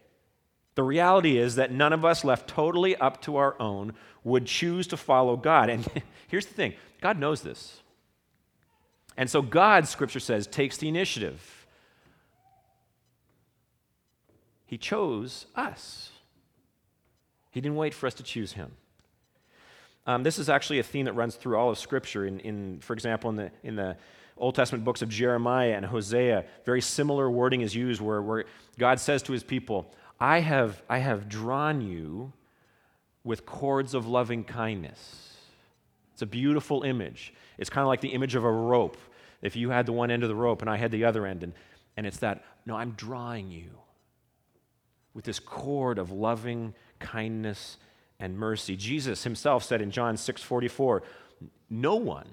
The 0.75 0.83
reality 0.83 1.37
is 1.37 1.55
that 1.55 1.71
none 1.71 1.93
of 1.93 2.03
us, 2.03 2.23
left 2.23 2.49
totally 2.49 2.95
up 2.97 3.21
to 3.23 3.37
our 3.37 3.59
own, 3.61 3.93
would 4.23 4.45
choose 4.45 4.87
to 4.87 4.97
follow 4.97 5.37
God. 5.37 5.69
And 5.69 5.87
here's 6.27 6.45
the 6.45 6.53
thing 6.53 6.73
God 7.01 7.17
knows 7.17 7.41
this. 7.41 7.81
And 9.17 9.29
so 9.29 9.41
God, 9.41 9.87
Scripture 9.87 10.19
says, 10.19 10.45
takes 10.45 10.77
the 10.77 10.89
initiative. 10.89 11.65
He 14.65 14.77
chose 14.77 15.45
us, 15.55 16.11
He 17.51 17.61
didn't 17.61 17.77
wait 17.77 17.93
for 17.93 18.07
us 18.07 18.13
to 18.15 18.23
choose 18.23 18.53
Him. 18.53 18.71
Um, 20.07 20.23
this 20.23 20.37
is 20.37 20.49
actually 20.49 20.79
a 20.79 20.83
theme 20.83 21.05
that 21.05 21.13
runs 21.13 21.35
through 21.35 21.57
all 21.57 21.69
of 21.69 21.79
Scripture. 21.79 22.25
In, 22.25 22.39
in, 22.41 22.79
for 22.79 22.93
example, 22.93 23.29
in 23.31 23.35
the, 23.35 23.51
in 23.63 23.75
the 23.75 23.97
Old 24.37 24.55
Testament 24.55 24.83
books 24.83 25.01
of 25.01 25.09
Jeremiah 25.09 25.73
and 25.73 25.85
Hosea, 25.85 26.45
very 26.65 26.81
similar 26.81 27.29
wording 27.29 27.61
is 27.61 27.73
used 27.73 28.01
where, 28.01 28.21
where 28.21 28.45
God 28.77 28.99
says 28.99 29.23
to 29.23 29.33
his 29.33 29.43
people, 29.43 29.91
I 30.19 30.39
have, 30.39 30.81
I 30.89 30.99
have 30.99 31.27
drawn 31.27 31.81
you 31.81 32.33
with 33.23 33.45
cords 33.45 33.93
of 33.93 34.07
loving 34.07 34.43
kindness. 34.43 35.37
It's 36.13 36.21
a 36.21 36.27
beautiful 36.27 36.83
image. 36.83 37.33
It's 37.57 37.69
kind 37.69 37.81
of 37.81 37.87
like 37.87 38.01
the 38.01 38.09
image 38.09 38.35
of 38.35 38.43
a 38.43 38.51
rope. 38.51 38.97
If 39.41 39.55
you 39.55 39.69
had 39.71 39.85
the 39.85 39.93
one 39.93 40.11
end 40.11 40.23
of 40.23 40.29
the 40.29 40.35
rope 40.35 40.61
and 40.61 40.69
I 40.69 40.77
had 40.77 40.91
the 40.91 41.05
other 41.05 41.25
end, 41.25 41.43
and, 41.43 41.53
and 41.97 42.05
it's 42.05 42.17
that, 42.17 42.45
no, 42.65 42.75
I'm 42.75 42.91
drawing 42.91 43.49
you 43.49 43.69
with 45.13 45.25
this 45.25 45.39
cord 45.39 45.97
of 45.97 46.11
loving 46.11 46.73
kindness 46.99 47.77
and 48.19 48.37
mercy. 48.37 48.75
Jesus 48.75 49.23
himself 49.23 49.63
said 49.63 49.81
in 49.81 49.91
John 49.91 50.17
6 50.17 50.41
44, 50.41 51.03
No 51.69 51.95
one 51.95 52.27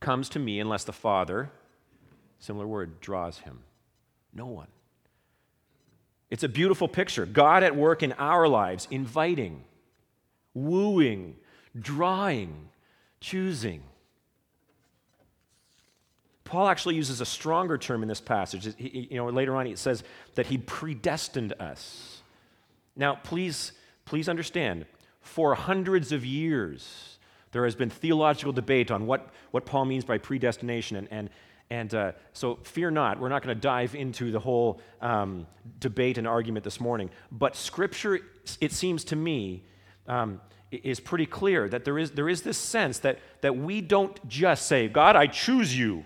comes 0.00 0.28
to 0.30 0.38
me 0.38 0.60
unless 0.60 0.84
the 0.84 0.92
Father, 0.92 1.50
similar 2.38 2.66
word, 2.66 3.00
draws 3.00 3.38
him. 3.38 3.60
No 4.32 4.46
one. 4.46 4.68
It's 6.30 6.44
a 6.44 6.48
beautiful 6.48 6.88
picture. 6.88 7.26
God 7.26 7.62
at 7.62 7.74
work 7.74 8.02
in 8.02 8.12
our 8.12 8.46
lives, 8.46 8.86
inviting, 8.90 9.64
wooing, 10.54 11.36
drawing, 11.78 12.68
choosing. 13.20 13.82
Paul 16.44 16.68
actually 16.68 16.96
uses 16.96 17.20
a 17.20 17.26
stronger 17.26 17.78
term 17.78 18.02
in 18.02 18.08
this 18.08 18.20
passage. 18.20 18.74
He, 18.76 19.08
you 19.10 19.16
know, 19.16 19.28
later 19.28 19.54
on, 19.56 19.66
he 19.66 19.76
says 19.76 20.02
that 20.34 20.46
he 20.46 20.58
predestined 20.58 21.52
us. 21.60 22.22
Now, 22.96 23.16
please, 23.22 23.72
please 24.10 24.28
understand, 24.28 24.86
for 25.20 25.54
hundreds 25.54 26.10
of 26.10 26.26
years, 26.26 27.20
there 27.52 27.62
has 27.62 27.76
been 27.76 27.88
theological 27.88 28.52
debate 28.52 28.90
on 28.90 29.06
what, 29.06 29.30
what 29.52 29.64
Paul 29.64 29.84
means 29.84 30.04
by 30.04 30.18
predestination, 30.18 30.96
and, 30.96 31.08
and, 31.12 31.30
and 31.70 31.94
uh, 31.94 32.12
so 32.32 32.56
fear 32.64 32.90
not, 32.90 33.20
we're 33.20 33.28
not 33.28 33.40
going 33.44 33.54
to 33.54 33.60
dive 33.60 33.94
into 33.94 34.32
the 34.32 34.40
whole 34.40 34.80
um, 35.00 35.46
debate 35.78 36.18
and 36.18 36.26
argument 36.26 36.64
this 36.64 36.80
morning. 36.80 37.08
But 37.30 37.54
Scripture, 37.54 38.18
it 38.60 38.72
seems 38.72 39.04
to 39.04 39.14
me, 39.14 39.62
um, 40.08 40.40
is 40.72 40.98
pretty 40.98 41.26
clear 41.26 41.68
that 41.68 41.84
there 41.84 41.96
is, 41.96 42.10
there 42.10 42.28
is 42.28 42.42
this 42.42 42.58
sense 42.58 42.98
that, 42.98 43.20
that 43.42 43.56
we 43.56 43.80
don't 43.80 44.28
just 44.28 44.66
say, 44.66 44.88
God, 44.88 45.14
I 45.14 45.28
choose 45.28 45.78
you. 45.78 46.04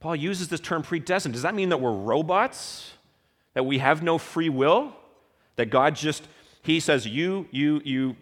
Paul 0.00 0.16
uses 0.16 0.48
this 0.48 0.60
term 0.60 0.82
predestined. 0.82 1.34
Does 1.34 1.42
that 1.42 1.54
mean 1.54 1.68
that 1.68 1.78
we're 1.78 1.92
robots? 1.92 2.94
That 3.54 3.64
we 3.64 3.78
have 3.78 4.02
no 4.02 4.18
free 4.18 4.48
will? 4.48 4.94
That 5.56 5.66
God 5.66 5.96
just, 5.96 6.26
He 6.62 6.80
says, 6.80 7.06
you, 7.06 7.46
you, 7.50 7.80
you, 7.84 8.16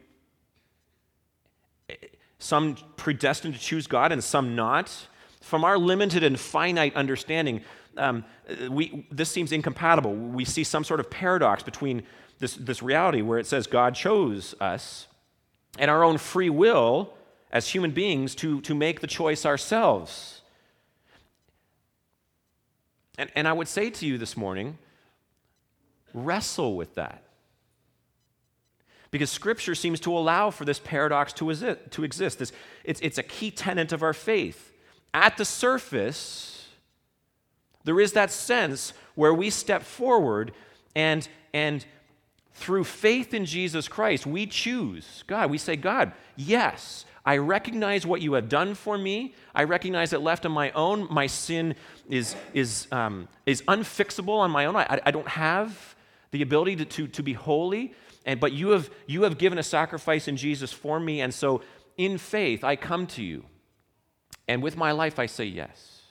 some 2.38 2.76
predestined 2.96 3.54
to 3.54 3.60
choose 3.60 3.86
God 3.86 4.12
and 4.12 4.22
some 4.22 4.56
not. 4.56 5.06
From 5.40 5.64
our 5.64 5.78
limited 5.78 6.22
and 6.22 6.38
finite 6.38 6.94
understanding, 6.96 7.62
um, 7.96 8.24
we, 8.68 9.06
this 9.10 9.30
seems 9.30 9.52
incompatible. 9.52 10.14
We 10.14 10.44
see 10.44 10.64
some 10.64 10.84
sort 10.84 11.00
of 11.00 11.10
paradox 11.10 11.62
between 11.62 12.02
this, 12.38 12.54
this 12.54 12.82
reality 12.82 13.22
where 13.22 13.38
it 13.38 13.46
says 13.46 13.66
God 13.66 13.94
chose 13.94 14.54
us 14.60 15.06
and 15.78 15.90
our 15.90 16.02
own 16.02 16.18
free 16.18 16.50
will 16.50 17.12
as 17.52 17.68
human 17.68 17.90
beings 17.90 18.34
to, 18.36 18.60
to 18.62 18.74
make 18.74 19.00
the 19.00 19.06
choice 19.06 19.44
ourselves. 19.44 20.40
And, 23.18 23.30
and 23.34 23.46
I 23.46 23.52
would 23.52 23.68
say 23.68 23.90
to 23.90 24.06
you 24.06 24.18
this 24.18 24.36
morning 24.36 24.78
wrestle 26.14 26.76
with 26.76 26.94
that. 26.94 27.22
Because 29.10 29.30
Scripture 29.30 29.74
seems 29.74 29.98
to 30.00 30.16
allow 30.16 30.50
for 30.50 30.64
this 30.64 30.78
paradox 30.78 31.32
to, 31.34 31.76
to 31.90 32.04
exist. 32.04 32.38
This, 32.38 32.52
it's, 32.84 33.00
it's 33.00 33.18
a 33.18 33.22
key 33.22 33.50
tenet 33.50 33.92
of 33.92 34.02
our 34.02 34.12
faith. 34.12 34.72
At 35.12 35.36
the 35.36 35.44
surface, 35.44 36.68
there 37.84 37.98
is 38.00 38.12
that 38.12 38.30
sense 38.30 38.92
where 39.16 39.34
we 39.34 39.50
step 39.50 39.82
forward 39.82 40.52
and, 40.94 41.26
and 41.52 41.84
through 42.54 42.84
faith 42.84 43.34
in 43.34 43.46
Jesus 43.46 43.88
Christ, 43.88 44.26
we 44.26 44.46
choose 44.46 45.24
God. 45.26 45.50
We 45.50 45.58
say, 45.58 45.76
God, 45.76 46.12
yes, 46.36 47.04
I 47.24 47.38
recognize 47.38 48.06
what 48.06 48.20
you 48.20 48.34
have 48.34 48.48
done 48.48 48.74
for 48.74 48.96
me. 48.96 49.34
I 49.54 49.64
recognize 49.64 50.10
that 50.10 50.22
left 50.22 50.46
on 50.46 50.52
my 50.52 50.70
own, 50.72 51.08
my 51.10 51.26
sin 51.26 51.74
is, 52.08 52.36
is, 52.54 52.86
um, 52.92 53.28
is 53.46 53.62
unfixable 53.62 54.38
on 54.38 54.50
my 54.50 54.66
own. 54.66 54.76
I, 54.76 55.00
I 55.04 55.10
don't 55.10 55.28
have 55.28 55.96
the 56.30 56.42
ability 56.42 56.76
to, 56.76 56.84
to, 56.84 57.08
to 57.08 57.22
be 57.22 57.32
holy. 57.32 57.94
And, 58.24 58.38
but 58.38 58.52
you 58.52 58.70
have, 58.70 58.90
you 59.06 59.22
have 59.22 59.38
given 59.38 59.58
a 59.58 59.62
sacrifice 59.62 60.28
in 60.28 60.36
Jesus 60.36 60.72
for 60.72 61.00
me, 61.00 61.20
and 61.20 61.32
so 61.32 61.62
in 61.96 62.18
faith 62.18 62.64
I 62.64 62.76
come 62.76 63.06
to 63.08 63.22
you. 63.22 63.44
And 64.46 64.62
with 64.62 64.76
my 64.76 64.92
life 64.92 65.18
I 65.18 65.26
say 65.26 65.44
yes. 65.44 66.02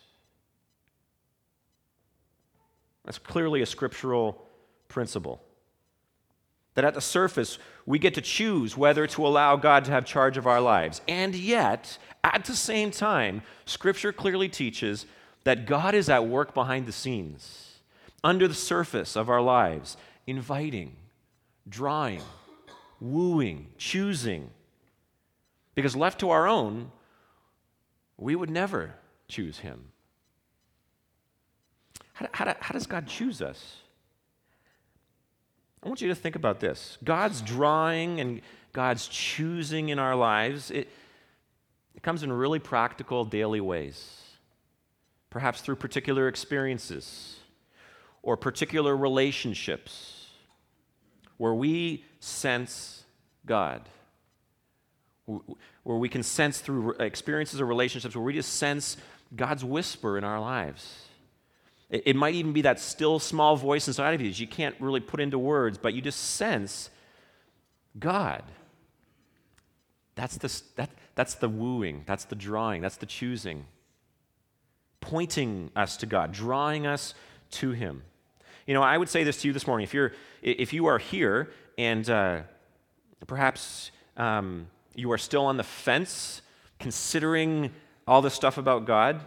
That's 3.05 3.17
clearly 3.17 3.61
a 3.61 3.65
scriptural 3.65 4.45
principle. 4.88 5.41
That 6.75 6.85
at 6.85 6.93
the 6.93 7.01
surface, 7.01 7.57
we 7.85 7.97
get 7.99 8.13
to 8.13 8.21
choose 8.21 8.77
whether 8.77 9.07
to 9.07 9.25
allow 9.25 9.55
God 9.55 9.85
to 9.85 9.91
have 9.91 10.05
charge 10.05 10.38
of 10.38 10.45
our 10.45 10.61
lives. 10.61 11.01
And 11.07 11.33
yet, 11.33 11.97
at 12.23 12.45
the 12.45 12.55
same 12.55 12.91
time, 12.91 13.41
Scripture 13.65 14.13
clearly 14.13 14.47
teaches 14.47 15.05
that 15.43 15.65
God 15.65 15.95
is 15.95 16.09
at 16.09 16.27
work 16.27 16.53
behind 16.53 16.85
the 16.85 16.91
scenes 16.91 17.79
under 18.23 18.47
the 18.47 18.53
surface 18.53 19.15
of 19.15 19.29
our 19.29 19.41
lives, 19.41 19.97
inviting, 20.29 20.95
drawing, 21.67 22.21
wooing, 23.00 23.67
choosing. 23.77 24.50
Because 25.75 25.95
left 25.95 26.19
to 26.19 26.29
our 26.29 26.48
own, 26.48 26.91
we 28.17 28.36
would 28.36 28.50
never 28.50 28.95
choose 29.27 29.59
him. 29.59 29.91
How, 32.13 32.27
how, 32.33 32.55
how, 32.59 32.74
does 32.74 32.86
God 32.86 33.07
choose 33.07 33.41
us? 33.41 33.77
I 35.81 35.88
want 35.88 36.01
you 36.01 36.09
to 36.09 36.15
think 36.15 36.36
about 36.36 36.59
this 36.59 36.98
God's 37.03 37.41
drawing 37.41 38.19
and 38.19 38.41
God's 38.74 39.07
choosing 39.07 39.89
in 39.89 40.00
our 40.00 40.15
lives, 40.15 40.69
it, 40.69 40.89
it 41.95 42.03
comes 42.03 42.24
in 42.24 42.31
really 42.31 42.59
practical, 42.59 43.25
daily 43.25 43.62
ways. 43.62 44.15
Perhaps 45.29 45.62
through 45.62 45.75
particular 45.75 46.27
experiences 46.27 47.38
or 48.21 48.36
particular 48.36 48.98
relationships 48.98 50.18
where 51.39 51.55
we 51.55 52.03
sense 52.19 53.03
God 53.48 53.81
where 55.84 55.98
we 55.98 56.10
can 56.10 56.24
sense 56.24 56.60
through 56.60 56.91
experiences 56.93 57.62
or 57.62 57.65
relationships 57.65 58.15
where 58.15 58.24
we 58.24 58.34
just 58.34 58.53
sense 58.53 58.98
God's 59.36 59.63
whisper 59.63 60.17
in 60.17 60.24
our 60.24 60.39
lives. 60.39 61.05
It, 61.89 62.15
might 62.15 62.36
even 62.36 62.53
be 62.53 62.62
that 62.62 62.79
still 62.79 63.17
small 63.17 63.55
voice 63.55 63.88
inside 63.88 64.13
of 64.13 64.22
you 64.22 64.29
that 64.29 64.39
you 64.39 64.46
can't 64.46 64.75
really 64.79 65.00
put 65.00 65.19
into 65.19 65.39
words, 65.39 65.79
but 65.79 65.96
you 65.96 66.01
just 66.01 66.19
sense 66.19 66.91
God. 67.98 68.43
That's 70.13 70.38
the, 70.38 70.62
that, 70.75 70.91
that's 71.15 71.36
the 71.36 71.50
wooing, 71.50 72.03
that's 72.05 72.25
the 72.25 72.36
drawing, 72.36 72.81
that's 72.81 72.98
the 72.98 73.08
choosing. 73.08 73.65
Pointing 75.01 75.72
us 75.75 75.98
to 75.98 76.05
God, 76.05 76.31
drawing 76.31 76.86
us 76.86 77.15
to 77.51 77.72
Him. 77.72 78.03
You 78.69 78.75
know, 78.75 78.83
I 78.83 78.99
would 78.99 79.09
say 79.09 79.23
this 79.23 79.41
to 79.41 79.47
you 79.47 79.53
this 79.53 79.65
morning. 79.65 79.83
If, 79.83 79.95
you're, 79.95 80.11
if 80.43 80.73
you 80.73 80.85
are 80.85 80.99
here 80.99 81.49
and 81.79 82.07
uh, 82.07 82.41
perhaps 83.25 83.89
um, 84.15 84.67
you 84.93 85.11
are 85.11 85.17
still 85.17 85.45
on 85.45 85.57
the 85.57 85.63
fence, 85.63 86.43
considering 86.77 87.71
all 88.07 88.21
this 88.21 88.35
stuff 88.35 88.59
about 88.59 88.85
God, 88.85 89.21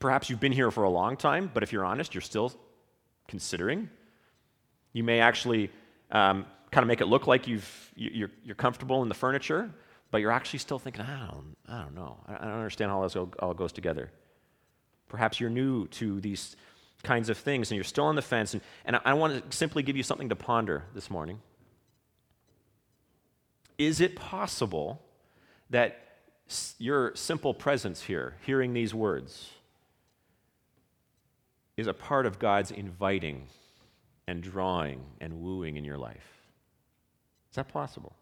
perhaps 0.00 0.28
you've 0.28 0.40
been 0.40 0.50
here 0.50 0.72
for 0.72 0.82
a 0.82 0.90
long 0.90 1.16
time, 1.16 1.48
but 1.54 1.62
if 1.62 1.72
you're 1.72 1.84
honest, 1.84 2.12
you're 2.12 2.22
still 2.22 2.52
considering. 3.28 3.88
You 4.94 5.04
may 5.04 5.20
actually 5.20 5.70
um, 6.10 6.44
kind 6.72 6.82
of 6.82 6.88
make 6.88 7.00
it 7.00 7.06
look 7.06 7.28
like 7.28 7.46
you've, 7.46 7.92
you're, 7.94 8.32
you're 8.44 8.56
comfortable 8.56 9.04
in 9.04 9.08
the 9.08 9.14
furniture, 9.14 9.70
but 10.10 10.20
you're 10.20 10.32
actually 10.32 10.58
still 10.58 10.80
thinking, 10.80 11.02
I 11.02 11.20
don't, 11.20 11.56
I 11.68 11.82
don't 11.82 11.94
know. 11.94 12.16
I 12.26 12.46
don't 12.46 12.54
understand 12.54 12.90
how 12.90 13.04
this 13.04 13.14
all 13.14 13.54
goes 13.54 13.70
together. 13.70 14.10
Perhaps 15.08 15.38
you're 15.38 15.50
new 15.50 15.86
to 15.88 16.20
these 16.20 16.56
kinds 17.02 17.28
of 17.28 17.38
things 17.38 17.70
and 17.70 17.76
you're 17.76 17.84
still 17.84 18.04
on 18.04 18.16
the 18.16 18.22
fence. 18.22 18.54
And, 18.54 18.62
and 18.84 19.00
I 19.04 19.14
want 19.14 19.50
to 19.50 19.56
simply 19.56 19.82
give 19.82 19.96
you 19.96 20.02
something 20.02 20.28
to 20.28 20.36
ponder 20.36 20.84
this 20.94 21.10
morning. 21.10 21.40
Is 23.78 24.00
it 24.00 24.16
possible 24.16 25.00
that 25.70 25.98
your 26.78 27.14
simple 27.14 27.54
presence 27.54 28.02
here, 28.02 28.34
hearing 28.44 28.74
these 28.74 28.92
words, 28.92 29.50
is 31.76 31.86
a 31.86 31.94
part 31.94 32.26
of 32.26 32.38
God's 32.38 32.70
inviting 32.70 33.46
and 34.26 34.42
drawing 34.42 35.00
and 35.20 35.40
wooing 35.40 35.76
in 35.76 35.84
your 35.84 35.96
life? 35.96 36.26
Is 37.50 37.56
that 37.56 37.68
possible? 37.68 38.14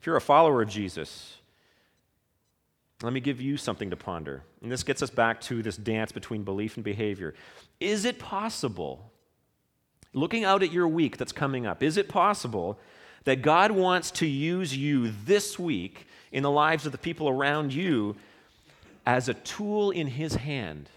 If 0.00 0.06
you're 0.06 0.16
a 0.16 0.20
follower 0.20 0.62
of 0.62 0.68
Jesus, 0.68 1.38
let 3.02 3.12
me 3.12 3.20
give 3.20 3.40
you 3.40 3.56
something 3.56 3.90
to 3.90 3.96
ponder. 3.96 4.42
And 4.62 4.70
this 4.70 4.82
gets 4.82 5.02
us 5.02 5.10
back 5.10 5.40
to 5.42 5.62
this 5.62 5.76
dance 5.76 6.12
between 6.12 6.44
belief 6.44 6.76
and 6.76 6.84
behavior. 6.84 7.34
Is 7.78 8.04
it 8.04 8.18
possible, 8.18 9.10
looking 10.12 10.44
out 10.44 10.62
at 10.62 10.72
your 10.72 10.86
week 10.86 11.16
that's 11.16 11.32
coming 11.32 11.66
up, 11.66 11.82
is 11.82 11.96
it 11.96 12.08
possible 12.08 12.78
that 13.24 13.42
God 13.42 13.70
wants 13.70 14.10
to 14.12 14.26
use 14.26 14.76
you 14.76 15.12
this 15.24 15.58
week 15.58 16.06
in 16.32 16.42
the 16.42 16.50
lives 16.50 16.86
of 16.86 16.92
the 16.92 16.98
people 16.98 17.28
around 17.28 17.72
you 17.72 18.16
as 19.06 19.28
a 19.28 19.34
tool 19.34 19.90
in 19.90 20.06
His 20.06 20.34
hand 20.34 20.88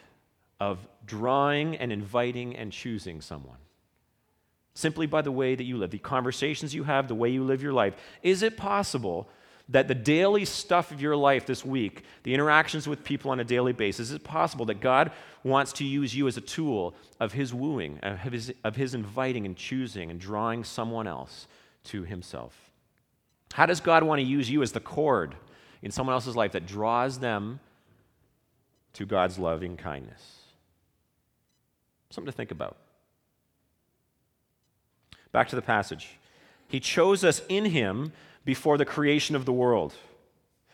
of 0.59 0.85
drawing 1.05 1.75
and 1.77 1.91
inviting 1.91 2.55
and 2.55 2.71
choosing 2.71 3.21
someone. 3.21 3.57
Simply 4.75 5.05
by 5.05 5.21
the 5.21 5.31
way 5.31 5.55
that 5.55 5.63
you 5.63 5.77
live, 5.77 5.91
the 5.91 5.99
conversations 5.99 6.73
you 6.73 6.83
have, 6.83 7.07
the 7.07 7.15
way 7.15 7.29
you 7.29 7.43
live 7.43 7.61
your 7.61 7.73
life. 7.73 7.95
Is 8.23 8.41
it 8.41 8.57
possible 8.57 9.27
that 9.69 9.87
the 9.87 9.95
daily 9.95 10.45
stuff 10.45 10.91
of 10.91 11.01
your 11.01 11.15
life 11.15 11.45
this 11.45 11.63
week, 11.63 12.03
the 12.23 12.33
interactions 12.33 12.87
with 12.87 13.03
people 13.03 13.31
on 13.31 13.39
a 13.39 13.43
daily 13.43 13.73
basis, 13.73 14.09
is 14.09 14.15
it 14.15 14.23
possible 14.23 14.65
that 14.65 14.81
God 14.81 15.11
wants 15.43 15.73
to 15.73 15.85
use 15.85 16.15
you 16.15 16.27
as 16.27 16.37
a 16.37 16.41
tool 16.41 16.93
of 17.19 17.33
His 17.33 17.53
wooing, 17.53 17.99
of 17.99 18.19
His, 18.19 18.53
of 18.63 18.75
his 18.75 18.93
inviting 18.93 19.45
and 19.45 19.55
choosing 19.55 20.11
and 20.11 20.19
drawing 20.19 20.63
someone 20.63 21.07
else 21.07 21.47
to 21.85 22.03
himself. 22.03 22.71
How 23.53 23.65
does 23.65 23.79
God 23.79 24.03
want 24.03 24.19
to 24.19 24.23
use 24.23 24.49
you 24.49 24.63
as 24.63 24.71
the 24.71 24.79
cord 24.79 25.35
in 25.81 25.91
someone 25.91 26.13
else's 26.13 26.35
life 26.35 26.53
that 26.53 26.65
draws 26.65 27.19
them 27.19 27.59
to 28.93 29.05
God's 29.05 29.37
loving 29.37 29.77
kindness? 29.77 30.39
Something 32.09 32.31
to 32.31 32.35
think 32.35 32.51
about. 32.51 32.77
Back 35.31 35.49
to 35.49 35.55
the 35.55 35.61
passage. 35.61 36.19
He 36.67 36.79
chose 36.79 37.23
us 37.23 37.41
in 37.49 37.65
him 37.65 38.13
before 38.45 38.77
the 38.77 38.85
creation 38.85 39.35
of 39.35 39.45
the 39.45 39.53
world. 39.53 39.93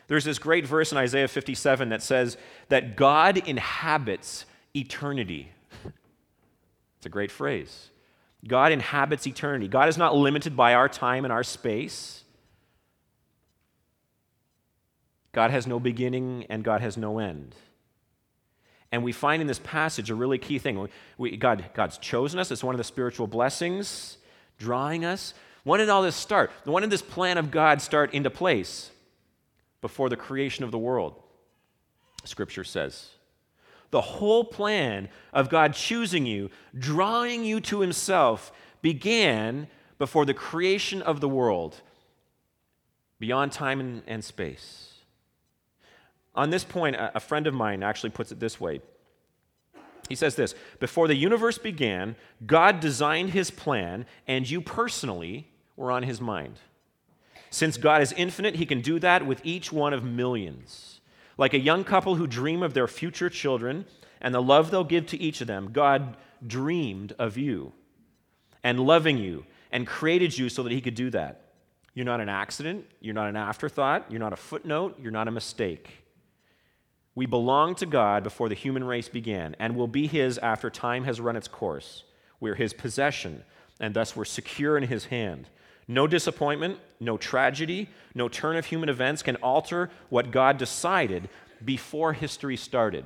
There's 0.08 0.24
this 0.24 0.40
great 0.40 0.66
verse 0.66 0.92
in 0.92 0.98
Isaiah 0.98 1.28
57 1.28 1.90
that 1.90 2.02
says 2.02 2.38
that 2.70 2.96
God 2.96 3.38
inhabits 3.38 4.46
eternity. 4.76 5.52
It's 6.98 7.06
a 7.06 7.10
great 7.10 7.32
phrase. 7.32 7.92
God 8.46 8.74
inhabits 8.74 9.26
eternity. 9.26 9.70
God 9.70 9.88
is 9.88 9.98
not 9.98 10.18
limited 10.18 10.58
by 10.58 10.74
our 10.74 10.90
time 10.90 11.24
and 11.24 11.32
our 11.32 11.44
space. 11.44 12.26
God 15.32 15.52
has 15.52 15.68
no 15.68 15.80
beginning 15.80 16.46
and 16.50 16.62
God 16.62 16.82
has 16.82 16.98
no 16.98 17.20
end. 17.20 17.56
And 18.92 19.04
we 19.04 19.12
find 19.12 19.42
in 19.42 19.48
this 19.48 19.60
passage 19.60 20.10
a 20.10 20.16
really 20.16 20.40
key 20.40 20.58
thing. 20.58 20.90
We, 21.18 21.38
God, 21.38 21.64
God's 21.74 21.98
chosen 21.98 22.40
us, 22.40 22.52
it's 22.52 22.64
one 22.64 22.74
of 22.74 22.80
the 22.80 22.84
spiritual 22.84 23.28
blessings, 23.28 24.18
drawing 24.58 25.06
us. 25.06 25.34
When 25.64 25.80
did 25.80 25.90
all 25.90 26.02
this 26.02 26.16
start? 26.16 26.52
When 26.64 26.82
did 26.82 26.90
this 26.90 27.02
plan 27.02 27.38
of 27.38 27.52
God 27.52 27.82
start 27.82 28.14
into 28.14 28.30
place? 28.30 28.92
Before 29.82 30.10
the 30.10 30.18
creation 30.18 30.66
of 30.66 30.72
the 30.72 30.78
world, 30.78 31.16
Scripture 32.26 32.66
says. 32.66 33.12
The 33.92 34.02
whole 34.02 34.44
plan 34.44 35.10
of 35.32 35.50
God 35.50 35.74
choosing 35.74 36.26
you, 36.26 36.50
drawing 36.78 37.46
you 37.46 37.62
to 37.62 37.80
Himself, 37.80 38.52
began 38.82 39.68
before 39.98 40.26
the 40.26 40.34
creation 40.34 41.02
of 41.02 41.22
the 41.22 41.30
world, 41.30 41.82
beyond 43.20 43.52
time 43.52 44.04
and, 44.06 44.24
space. 44.24 44.94
On 46.36 46.50
this 46.50 46.64
point, 46.64 46.96
a 47.00 47.20
friend 47.20 47.48
of 47.48 47.54
mine 47.54 47.84
actually 47.84 48.12
puts 48.12 48.32
it 48.32 48.40
this 48.40 48.60
way. 48.60 48.82
He 50.10 50.16
says 50.16 50.36
this 50.36 50.56
Before 50.80 51.08
the 51.08 51.16
universe 51.16 51.58
began, 51.58 52.16
God 52.46 52.80
designed 52.80 53.30
his 53.30 53.52
plan, 53.52 54.06
and 54.28 54.50
you 54.50 54.60
personally 54.60 55.48
were 55.78 55.92
on 55.92 56.04
his 56.04 56.20
mind. 56.20 56.60
Since 57.52 57.78
God 57.78 58.02
is 58.02 58.12
infinite, 58.14 58.56
he 58.56 58.66
can 58.66 58.82
do 58.82 59.00
that 59.00 59.26
with 59.26 59.42
each 59.44 59.72
one 59.72 59.94
of 59.94 60.04
millions. 60.04 61.00
Like 61.38 61.54
a 61.54 61.60
young 61.60 61.84
couple 61.84 62.16
who 62.16 62.28
dream 62.28 62.62
of 62.62 62.74
their 62.74 62.88
future 62.88 63.30
children 63.30 63.86
and 64.20 64.36
the 64.36 64.42
love 64.42 64.72
they'll 64.72 64.84
give 64.84 65.06
to 65.08 65.18
each 65.18 65.40
of 65.40 65.48
them, 65.48 65.72
God 65.72 66.18
dreamed 66.46 67.14
of 67.18 67.38
you 67.38 67.72
and 68.64 68.80
loving 68.80 69.18
you 69.18 69.46
and 69.72 69.88
created 69.88 70.38
you 70.38 70.50
so 70.50 70.64
that 70.64 70.72
He 70.72 70.82
could 70.82 70.96
do 70.96 71.10
that. 71.12 71.42
You're 71.94 72.06
not 72.06 72.22
an 72.22 72.30
accident, 72.30 72.86
you're 73.00 73.14
not 73.14 73.30
an 73.30 73.36
afterthought, 73.36 74.06
you're 74.10 74.20
not 74.20 74.34
a 74.34 74.38
footnote, 74.38 75.00
you're 75.02 75.12
not 75.12 75.28
a 75.28 75.32
mistake. 75.32 76.04
We 77.20 77.26
belong 77.26 77.76
to 77.76 77.86
God 77.86 78.24
before 78.24 78.48
the 78.48 78.56
human 78.56 78.86
race 78.86 79.10
began 79.10 79.54
and 79.60 79.76
will 79.76 79.90
be 79.90 80.08
His 80.08 80.38
after 80.38 80.70
time 80.70 81.04
has 81.04 81.20
run 81.20 81.36
its 81.36 81.50
course. 81.50 82.06
We're 82.40 82.56
His 82.56 82.72
possession, 82.72 83.44
and 83.78 83.94
thus 83.94 84.16
we're 84.16 84.24
secure 84.24 84.78
in 84.78 84.84
His 84.86 85.08
hand. 85.08 85.50
No 85.86 86.08
disappointment, 86.08 86.80
no 87.02 87.18
tragedy, 87.18 87.90
no 88.16 88.30
turn 88.30 88.56
of 88.56 88.68
human 88.68 88.88
events 88.88 89.22
can 89.22 89.36
alter 89.44 89.90
what 90.08 90.32
God 90.32 90.58
decided 90.58 91.28
before 91.66 92.14
history 92.14 92.56
started. 92.56 93.04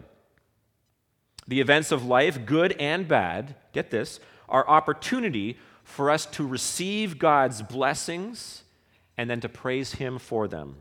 The 1.48 1.60
events 1.60 1.92
of 1.92 2.06
life, 2.06 2.46
good 2.46 2.74
and 2.74 3.08
bad, 3.08 3.56
get 3.72 3.90
this, 3.90 4.20
are 4.48 4.70
opportunity 4.70 5.58
for 5.84 6.12
us 6.12 6.28
to 6.28 6.46
receive 6.46 7.18
God's 7.18 7.64
blessings 7.64 8.62
and 9.18 9.28
then 9.28 9.42
to 9.42 9.50
praise 9.50 9.94
Him 9.94 10.20
for 10.20 10.48
them. 10.48 10.76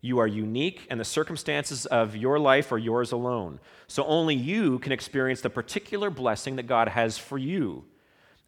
You 0.00 0.18
are 0.18 0.26
unique, 0.26 0.86
and 0.90 0.98
the 0.98 1.04
circumstances 1.04 1.84
of 1.86 2.16
your 2.16 2.38
life 2.38 2.72
are 2.72 2.78
yours 2.78 3.12
alone. 3.12 3.60
So 3.86 4.04
only 4.04 4.34
you 4.34 4.78
can 4.78 4.92
experience 4.92 5.42
the 5.42 5.50
particular 5.50 6.08
blessing 6.08 6.56
that 6.56 6.66
God 6.66 6.88
has 6.88 7.18
for 7.18 7.36
you. 7.36 7.84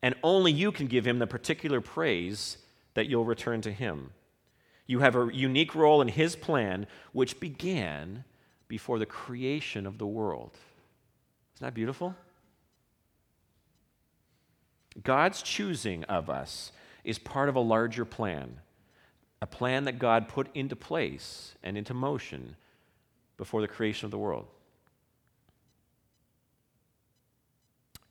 And 0.02 0.14
only 0.22 0.50
you 0.50 0.72
can 0.72 0.86
give 0.86 1.06
Him 1.06 1.18
the 1.18 1.26
particular 1.26 1.80
praise 1.80 2.56
that 2.94 3.06
you'll 3.06 3.24
return 3.24 3.60
to 3.62 3.72
Him. 3.72 4.12
You 4.86 5.00
have 5.00 5.14
a 5.14 5.28
unique 5.32 5.74
role 5.74 6.00
in 6.00 6.08
His 6.08 6.36
plan, 6.36 6.86
which 7.12 7.38
began 7.38 8.24
before 8.66 8.98
the 8.98 9.06
creation 9.06 9.86
of 9.86 9.98
the 9.98 10.06
world. 10.06 10.56
Isn't 11.56 11.66
that 11.66 11.74
beautiful? 11.74 12.16
God's 15.02 15.42
choosing 15.42 16.04
of 16.04 16.28
us 16.28 16.72
is 17.04 17.18
part 17.18 17.48
of 17.48 17.56
a 17.56 17.60
larger 17.60 18.04
plan, 18.04 18.60
a 19.42 19.46
plan 19.46 19.84
that 19.84 19.98
God 19.98 20.28
put 20.28 20.46
into 20.54 20.76
place 20.76 21.56
and 21.64 21.76
into 21.76 21.92
motion 21.92 22.54
before 23.36 23.60
the 23.60 23.66
creation 23.66 24.04
of 24.04 24.12
the 24.12 24.18
world. 24.18 24.46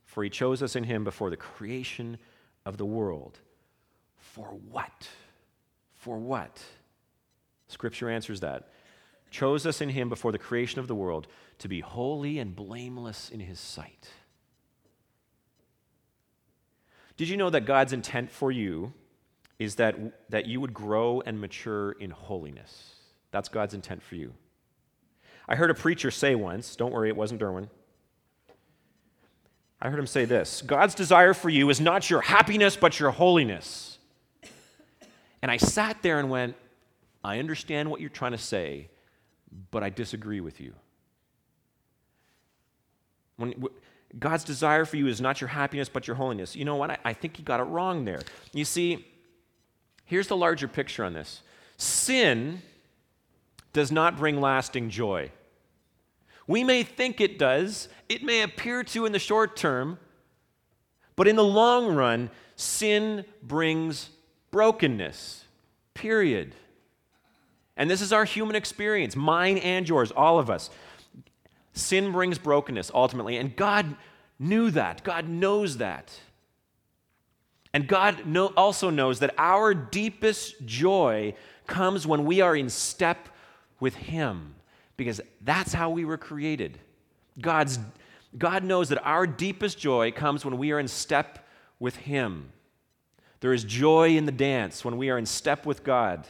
For 0.04 0.22
he 0.22 0.28
chose 0.28 0.62
us 0.62 0.76
in 0.76 0.84
him 0.84 1.04
before 1.04 1.30
the 1.30 1.38
creation 1.38 2.18
of 2.66 2.76
the 2.76 2.84
world. 2.84 3.38
For 4.18 4.44
what? 4.44 5.08
For 5.94 6.18
what? 6.18 6.62
Scripture 7.66 8.10
answers 8.10 8.40
that. 8.40 8.68
Chose 9.30 9.64
us 9.64 9.80
in 9.80 9.88
him 9.88 10.10
before 10.10 10.32
the 10.32 10.38
creation 10.38 10.80
of 10.80 10.86
the 10.86 10.94
world 10.94 11.28
to 11.60 11.68
be 11.68 11.80
holy 11.80 12.40
and 12.40 12.54
blameless 12.54 13.30
in 13.30 13.40
his 13.40 13.58
sight. 13.58 14.10
Did 17.16 17.30
you 17.30 17.38
know 17.38 17.48
that 17.48 17.64
God's 17.64 17.94
intent 17.94 18.30
for 18.30 18.52
you 18.52 18.92
is 19.62 19.76
that, 19.76 19.96
that 20.30 20.46
you 20.46 20.60
would 20.60 20.74
grow 20.74 21.22
and 21.24 21.40
mature 21.40 21.92
in 21.92 22.10
holiness? 22.10 22.94
That's 23.30 23.48
God's 23.48 23.74
intent 23.74 24.02
for 24.02 24.16
you. 24.16 24.32
I 25.48 25.54
heard 25.54 25.70
a 25.70 25.74
preacher 25.74 26.10
say 26.10 26.34
once, 26.34 26.76
don't 26.76 26.92
worry, 26.92 27.08
it 27.08 27.16
wasn't 27.16 27.40
Derwin. 27.40 27.68
I 29.80 29.88
heard 29.88 29.98
him 29.98 30.06
say 30.06 30.24
this 30.24 30.62
God's 30.62 30.94
desire 30.94 31.34
for 31.34 31.48
you 31.48 31.70
is 31.70 31.80
not 31.80 32.10
your 32.10 32.20
happiness, 32.20 32.76
but 32.76 32.98
your 33.00 33.10
holiness. 33.10 33.98
And 35.42 35.50
I 35.50 35.56
sat 35.56 36.02
there 36.02 36.20
and 36.20 36.30
went, 36.30 36.54
I 37.24 37.38
understand 37.38 37.90
what 37.90 38.00
you're 38.00 38.10
trying 38.10 38.32
to 38.32 38.38
say, 38.38 38.88
but 39.70 39.82
I 39.82 39.90
disagree 39.90 40.40
with 40.40 40.60
you. 40.60 40.72
When, 43.36 43.68
God's 44.18 44.44
desire 44.44 44.84
for 44.84 44.96
you 44.96 45.06
is 45.06 45.20
not 45.20 45.40
your 45.40 45.48
happiness, 45.48 45.88
but 45.88 46.06
your 46.06 46.16
holiness. 46.16 46.54
You 46.54 46.64
know 46.64 46.76
what? 46.76 46.90
I, 46.90 46.98
I 47.04 47.12
think 47.12 47.36
he 47.36 47.42
got 47.42 47.60
it 47.60 47.64
wrong 47.64 48.04
there. 48.04 48.20
You 48.52 48.64
see, 48.64 49.06
here's 50.12 50.26
the 50.26 50.36
larger 50.36 50.68
picture 50.68 51.04
on 51.04 51.14
this 51.14 51.40
sin 51.78 52.60
does 53.72 53.90
not 53.90 54.18
bring 54.18 54.38
lasting 54.42 54.90
joy. 54.90 55.30
We 56.46 56.62
may 56.64 56.82
think 56.82 57.18
it 57.18 57.38
does, 57.38 57.88
it 58.10 58.22
may 58.22 58.42
appear 58.42 58.84
to 58.84 59.06
in 59.06 59.12
the 59.12 59.18
short 59.18 59.56
term, 59.56 59.98
but 61.16 61.26
in 61.26 61.36
the 61.36 61.44
long 61.44 61.94
run, 61.94 62.28
sin 62.56 63.24
brings 63.42 64.10
brokenness, 64.50 65.46
period. 65.94 66.54
And 67.78 67.88
this 67.88 68.02
is 68.02 68.12
our 68.12 68.26
human 68.26 68.54
experience, 68.54 69.16
mine 69.16 69.56
and 69.56 69.88
yours, 69.88 70.10
all 70.10 70.38
of 70.38 70.50
us. 70.50 70.68
Sin 71.72 72.12
brings 72.12 72.36
brokenness 72.36 72.90
ultimately, 72.92 73.38
and 73.38 73.56
God 73.56 73.96
knew 74.38 74.70
that. 74.72 75.02
God 75.04 75.26
knows 75.26 75.78
that. 75.78 76.12
And 77.74 77.88
God 77.88 78.26
know, 78.26 78.48
also 78.56 78.90
knows 78.90 79.20
that 79.20 79.34
our 79.38 79.72
deepest 79.74 80.64
joy 80.66 81.34
comes 81.66 82.06
when 82.06 82.24
we 82.24 82.40
are 82.40 82.54
in 82.54 82.68
step 82.68 83.28
with 83.80 83.94
Him 83.94 84.54
because 84.96 85.20
that's 85.40 85.72
how 85.72 85.90
we 85.90 86.04
were 86.04 86.18
created. 86.18 86.78
God's, 87.40 87.78
God 88.36 88.62
knows 88.62 88.90
that 88.90 89.04
our 89.04 89.26
deepest 89.26 89.78
joy 89.78 90.12
comes 90.12 90.44
when 90.44 90.58
we 90.58 90.72
are 90.72 90.78
in 90.78 90.88
step 90.88 91.46
with 91.78 91.96
Him. 91.96 92.52
There 93.40 93.52
is 93.52 93.64
joy 93.64 94.16
in 94.16 94.26
the 94.26 94.32
dance 94.32 94.84
when 94.84 94.96
we 94.96 95.10
are 95.10 95.18
in 95.18 95.26
step 95.26 95.66
with 95.66 95.82
God. 95.82 96.26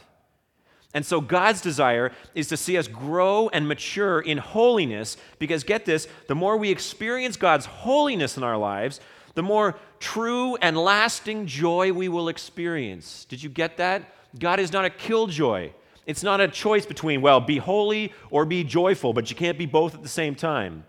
And 0.95 1.05
so 1.05 1.21
God's 1.21 1.61
desire 1.61 2.11
is 2.35 2.47
to 2.49 2.57
see 2.57 2.77
us 2.77 2.87
grow 2.87 3.49
and 3.49 3.67
mature 3.67 4.21
in 4.21 4.37
holiness 4.37 5.17
because, 5.39 5.63
get 5.63 5.85
this, 5.85 6.07
the 6.27 6.35
more 6.35 6.55
we 6.55 6.69
experience 6.69 7.35
God's 7.35 7.65
holiness 7.65 8.37
in 8.37 8.43
our 8.43 8.57
lives, 8.57 8.99
the 9.35 9.43
more 9.43 9.75
true 9.99 10.55
and 10.57 10.77
lasting 10.77 11.47
joy 11.47 11.91
we 11.91 12.07
will 12.07 12.29
experience. 12.29 13.25
Did 13.25 13.41
you 13.41 13.49
get 13.49 13.77
that? 13.77 14.03
God 14.37 14.59
is 14.59 14.71
not 14.71 14.85
a 14.85 14.89
killjoy. 14.89 15.71
It's 16.05 16.23
not 16.23 16.41
a 16.41 16.47
choice 16.47 16.85
between, 16.85 17.21
well, 17.21 17.39
be 17.39 17.57
holy 17.57 18.13
or 18.29 18.45
be 18.45 18.63
joyful, 18.63 19.13
but 19.13 19.29
you 19.29 19.35
can't 19.35 19.57
be 19.57 19.65
both 19.65 19.95
at 19.95 20.03
the 20.03 20.09
same 20.09 20.35
time. 20.35 20.83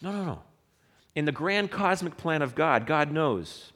No, 0.00 0.12
no, 0.12 0.24
no. 0.24 0.42
In 1.14 1.24
the 1.24 1.32
grand 1.32 1.70
cosmic 1.70 2.16
plan 2.16 2.42
of 2.42 2.54
God, 2.54 2.86
God 2.86 3.10
knows 3.10 3.72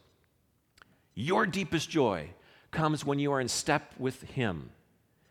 your 1.14 1.46
deepest 1.46 1.90
joy 1.90 2.30
comes 2.70 3.04
when 3.04 3.18
you 3.18 3.32
are 3.32 3.40
in 3.40 3.48
step 3.48 3.92
with 3.98 4.22
Him. 4.22 4.70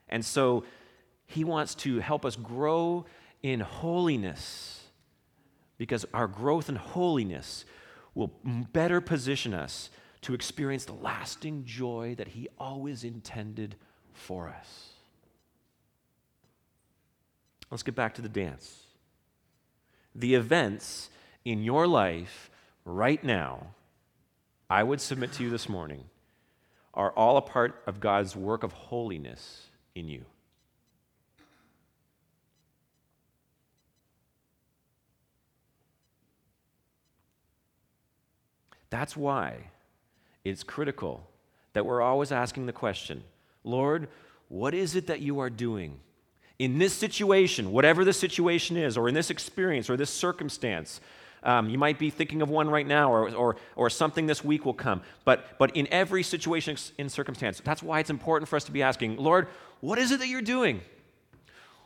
And 0.10 0.24
so 0.24 0.65
He 1.26 1.43
wants 1.43 1.74
to 1.76 2.00
help 2.00 2.26
us 2.26 2.36
grow 2.36 3.06
in 3.41 3.62
holiness 3.62 4.84
because 5.78 6.06
our 6.13 6.28
growth 6.28 6.69
in 6.69 6.76
holiness 6.76 7.65
will 8.13 8.32
better 8.43 9.02
position 9.02 9.54
us 9.54 9.89
to 10.21 10.34
experience 10.34 10.86
the 10.86 10.93
lasting 10.93 11.65
joy 11.65 12.15
that 12.17 12.30
He 12.30 12.47
always 12.58 13.04
intended 13.04 13.76
for 14.13 14.47
us. 14.50 14.89
Let's 17.69 17.84
get 17.84 17.95
back 17.95 18.13
to 18.15 18.21
the 18.21 18.30
dance. 18.30 18.84
The 20.13 20.36
events 20.36 21.10
in 21.45 21.63
your 21.63 21.88
life 21.88 22.52
right 22.86 23.24
now, 23.24 23.67
I 24.69 24.84
would 24.84 25.02
submit 25.02 25.32
to 25.34 25.43
you 25.43 25.50
this 25.50 25.69
morning, 25.69 26.04
are 26.93 27.12
all 27.12 27.38
a 27.38 27.41
part 27.41 27.82
of 27.88 28.02
God's 28.02 28.36
work 28.36 28.63
of 28.63 28.74
holiness 28.74 29.67
in 29.95 30.10
you. 30.10 30.26
That's 38.91 39.17
why 39.17 39.71
it's 40.43 40.63
critical 40.63 41.27
that 41.73 41.86
we're 41.86 42.01
always 42.01 42.32
asking 42.32 42.67
the 42.67 42.73
question 42.73 43.23
Lord, 43.63 44.08
what 44.47 44.75
is 44.75 44.95
it 44.95 45.08
that 45.08 45.21
you 45.21 45.39
are 45.39 45.49
doing? 45.49 45.99
in 46.62 46.77
this 46.77 46.93
situation, 46.93 47.71
whatever 47.71 48.06
the 48.06 48.13
situation 48.13 48.77
is, 48.77 48.95
or 48.95 49.10
in 49.10 49.15
this 49.15 49.32
experience, 49.32 49.89
or 49.89 49.97
this 49.97 50.12
circumstance, 50.12 51.01
um, 51.41 51.67
you 51.67 51.80
might 51.80 51.97
be 51.97 52.12
thinking 52.12 52.43
of 52.43 52.49
one 52.49 52.69
right 52.69 52.86
now, 52.86 53.12
or, 53.12 53.34
or, 53.34 53.56
or 53.75 53.89
something 53.89 54.27
this 54.27 54.45
week 54.45 54.63
will 54.63 54.75
come. 54.75 55.01
But, 55.25 55.58
but 55.58 55.75
in 55.75 55.88
every 55.88 56.21
situation, 56.21 56.77
in 56.99 57.10
circumstance, 57.10 57.60
that's 57.65 57.82
why 57.82 57.99
it's 57.99 58.12
important 58.12 58.47
for 58.47 58.58
us 58.58 58.63
to 58.65 58.71
be 58.71 58.84
asking, 58.84 59.17
Lord, 59.17 59.47
what 59.80 59.97
is 59.97 60.12
it 60.12 60.19
that 60.19 60.27
you're 60.27 60.43
doing? 60.43 60.82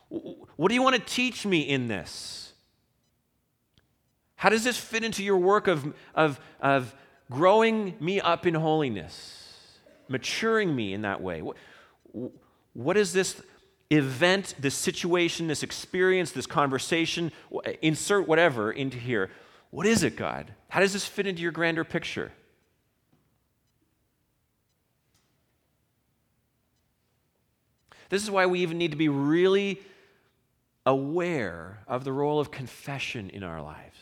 What 0.09 0.67
do 0.67 0.73
you 0.73 0.81
want 0.81 0.97
to 0.97 1.01
teach 1.01 1.45
me 1.45 1.61
in 1.61 1.87
this? 1.87 2.44
How 4.35 4.49
does 4.49 4.63
this 4.63 4.77
fit 4.77 5.03
into 5.03 5.23
your 5.23 5.37
work 5.37 5.67
of, 5.67 5.93
of, 6.13 6.39
of 6.59 6.93
growing 7.31 7.95
me 7.99 8.19
up 8.19 8.45
in 8.45 8.53
holiness, 8.53 9.77
maturing 10.07 10.75
me 10.75 10.93
in 10.93 11.03
that 11.03 11.21
way? 11.21 11.41
What, 11.41 11.57
what 12.73 12.97
is 12.97 13.13
this 13.13 13.41
event, 13.89 14.55
this 14.59 14.75
situation, 14.75 15.47
this 15.47 15.63
experience, 15.63 16.31
this 16.31 16.47
conversation, 16.47 17.31
insert 17.81 18.27
whatever 18.27 18.71
into 18.71 18.97
here. 18.97 19.29
What 19.69 19.85
is 19.85 20.03
it, 20.03 20.15
God? 20.15 20.53
How 20.69 20.79
does 20.79 20.93
this 20.93 21.05
fit 21.05 21.27
into 21.27 21.41
your 21.41 21.51
grander 21.51 21.83
picture? 21.83 22.31
This 28.09 28.23
is 28.23 28.31
why 28.31 28.45
we 28.45 28.59
even 28.59 28.77
need 28.77 28.91
to 28.91 28.97
be 28.97 29.09
really 29.09 29.81
aware 30.85 31.79
of 31.87 32.03
the 32.03 32.13
role 32.13 32.39
of 32.39 32.51
confession 32.51 33.29
in 33.29 33.43
our 33.43 33.61
lives. 33.61 33.97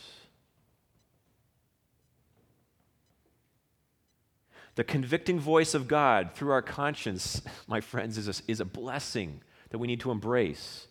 The 4.76 4.84
convicting 4.84 5.40
voice 5.40 5.74
of 5.74 5.88
God 5.88 6.32
through 6.34 6.52
our 6.52 6.62
conscience, 6.62 7.42
my 7.68 7.82
friends, 7.82 8.18
is 8.18 8.28
a, 8.28 8.52
is 8.52 8.60
a 8.60 8.66
blessing 8.66 9.42
that 9.70 9.78
we 9.78 9.88
need 9.88 10.00
to 10.02 10.12
embrace. 10.12 10.88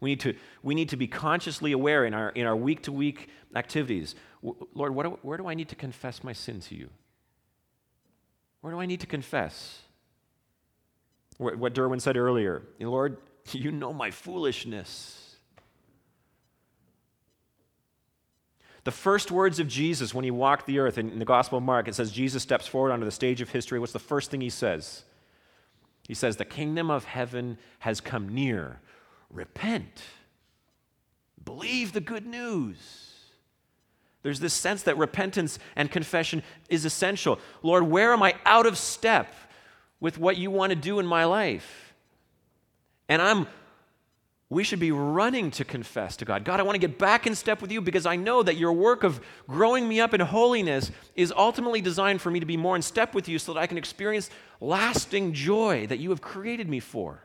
We 0.00 0.10
need 0.10 0.20
to, 0.20 0.34
we 0.62 0.74
need 0.74 0.88
to 0.90 0.96
be 0.96 1.06
consciously 1.06 1.72
aware 1.72 2.06
in 2.06 2.14
our, 2.14 2.30
in 2.30 2.46
our 2.46 2.56
week-to-week 2.56 3.28
activities. 3.54 4.14
Lord, 4.42 4.94
what 4.94 5.02
do, 5.04 5.18
where 5.22 5.36
do 5.36 5.46
I 5.46 5.54
need 5.54 5.68
to 5.68 5.76
confess 5.76 6.24
my 6.24 6.32
sin 6.32 6.60
to 6.60 6.74
you? 6.74 6.88
Where 8.62 8.72
do 8.72 8.80
I 8.80 8.86
need 8.86 9.00
to 9.00 9.06
confess? 9.06 9.82
What 11.36 11.72
Derwin 11.72 12.00
said 12.00 12.18
earlier, 12.18 12.62
Lord, 12.78 13.18
you 13.52 13.72
know 13.72 13.92
my 13.92 14.10
foolishness. 14.10 15.29
The 18.84 18.90
first 18.90 19.30
words 19.30 19.58
of 19.58 19.68
Jesus 19.68 20.14
when 20.14 20.24
he 20.24 20.30
walked 20.30 20.66
the 20.66 20.78
earth 20.78 20.96
in, 20.96 21.10
in 21.10 21.18
the 21.18 21.24
Gospel 21.24 21.58
of 21.58 21.64
Mark, 21.64 21.88
it 21.88 21.94
says 21.94 22.10
Jesus 22.10 22.42
steps 22.42 22.66
forward 22.66 22.92
onto 22.92 23.04
the 23.04 23.10
stage 23.10 23.40
of 23.40 23.50
history. 23.50 23.78
What's 23.78 23.92
the 23.92 23.98
first 23.98 24.30
thing 24.30 24.40
he 24.40 24.50
says? 24.50 25.04
He 26.08 26.14
says, 26.14 26.36
The 26.36 26.44
kingdom 26.44 26.90
of 26.90 27.04
heaven 27.04 27.58
has 27.80 28.00
come 28.00 28.28
near. 28.34 28.80
Repent. 29.30 30.02
Believe 31.44 31.92
the 31.92 32.00
good 32.00 32.26
news. 32.26 33.10
There's 34.22 34.40
this 34.40 34.54
sense 34.54 34.82
that 34.82 34.98
repentance 34.98 35.58
and 35.76 35.90
confession 35.90 36.42
is 36.68 36.84
essential. 36.84 37.38
Lord, 37.62 37.84
where 37.84 38.12
am 38.12 38.22
I 38.22 38.34
out 38.44 38.66
of 38.66 38.76
step 38.76 39.32
with 39.98 40.18
what 40.18 40.36
you 40.36 40.50
want 40.50 40.70
to 40.70 40.76
do 40.76 40.98
in 40.98 41.06
my 41.06 41.24
life? 41.24 41.94
And 43.08 43.20
I'm 43.22 43.46
we 44.50 44.64
should 44.64 44.80
be 44.80 44.90
running 44.90 45.52
to 45.52 45.64
confess 45.64 46.16
to 46.16 46.24
God 46.24 46.44
God, 46.44 46.58
I 46.58 46.64
want 46.64 46.74
to 46.74 46.86
get 46.86 46.98
back 46.98 47.26
in 47.26 47.36
step 47.36 47.62
with 47.62 47.70
you 47.70 47.80
because 47.80 48.04
I 48.04 48.16
know 48.16 48.42
that 48.42 48.56
your 48.56 48.72
work 48.72 49.04
of 49.04 49.20
growing 49.48 49.88
me 49.88 50.00
up 50.00 50.12
in 50.12 50.20
holiness 50.20 50.90
is 51.14 51.32
ultimately 51.34 51.80
designed 51.80 52.20
for 52.20 52.30
me 52.30 52.40
to 52.40 52.46
be 52.46 52.56
more 52.56 52.74
in 52.74 52.82
step 52.82 53.14
with 53.14 53.28
you 53.28 53.38
so 53.38 53.54
that 53.54 53.60
I 53.60 53.68
can 53.68 53.78
experience 53.78 54.28
lasting 54.60 55.32
joy 55.32 55.86
that 55.86 56.00
you 56.00 56.10
have 56.10 56.20
created 56.20 56.68
me 56.68 56.80
for. 56.80 57.22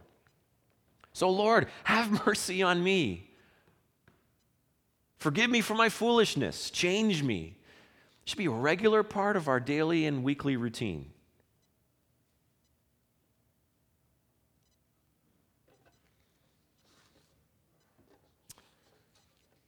So, 1.14 1.30
Lord, 1.30 1.68
have 1.86 2.26
mercy 2.28 2.62
on 2.62 2.84
me. 2.84 3.32
Forgive 5.18 5.50
me 5.50 5.62
for 5.62 5.74
my 5.74 5.90
foolishness. 5.90 6.70
Change 6.70 7.24
me. 7.24 7.58
It 8.22 8.30
should 8.30 8.38
be 8.38 8.46
a 8.46 8.52
regular 8.52 9.02
part 9.02 9.36
of 9.36 9.48
our 9.48 9.60
daily 9.60 10.06
and 10.06 10.24
weekly 10.24 10.58
routine. 10.58 11.12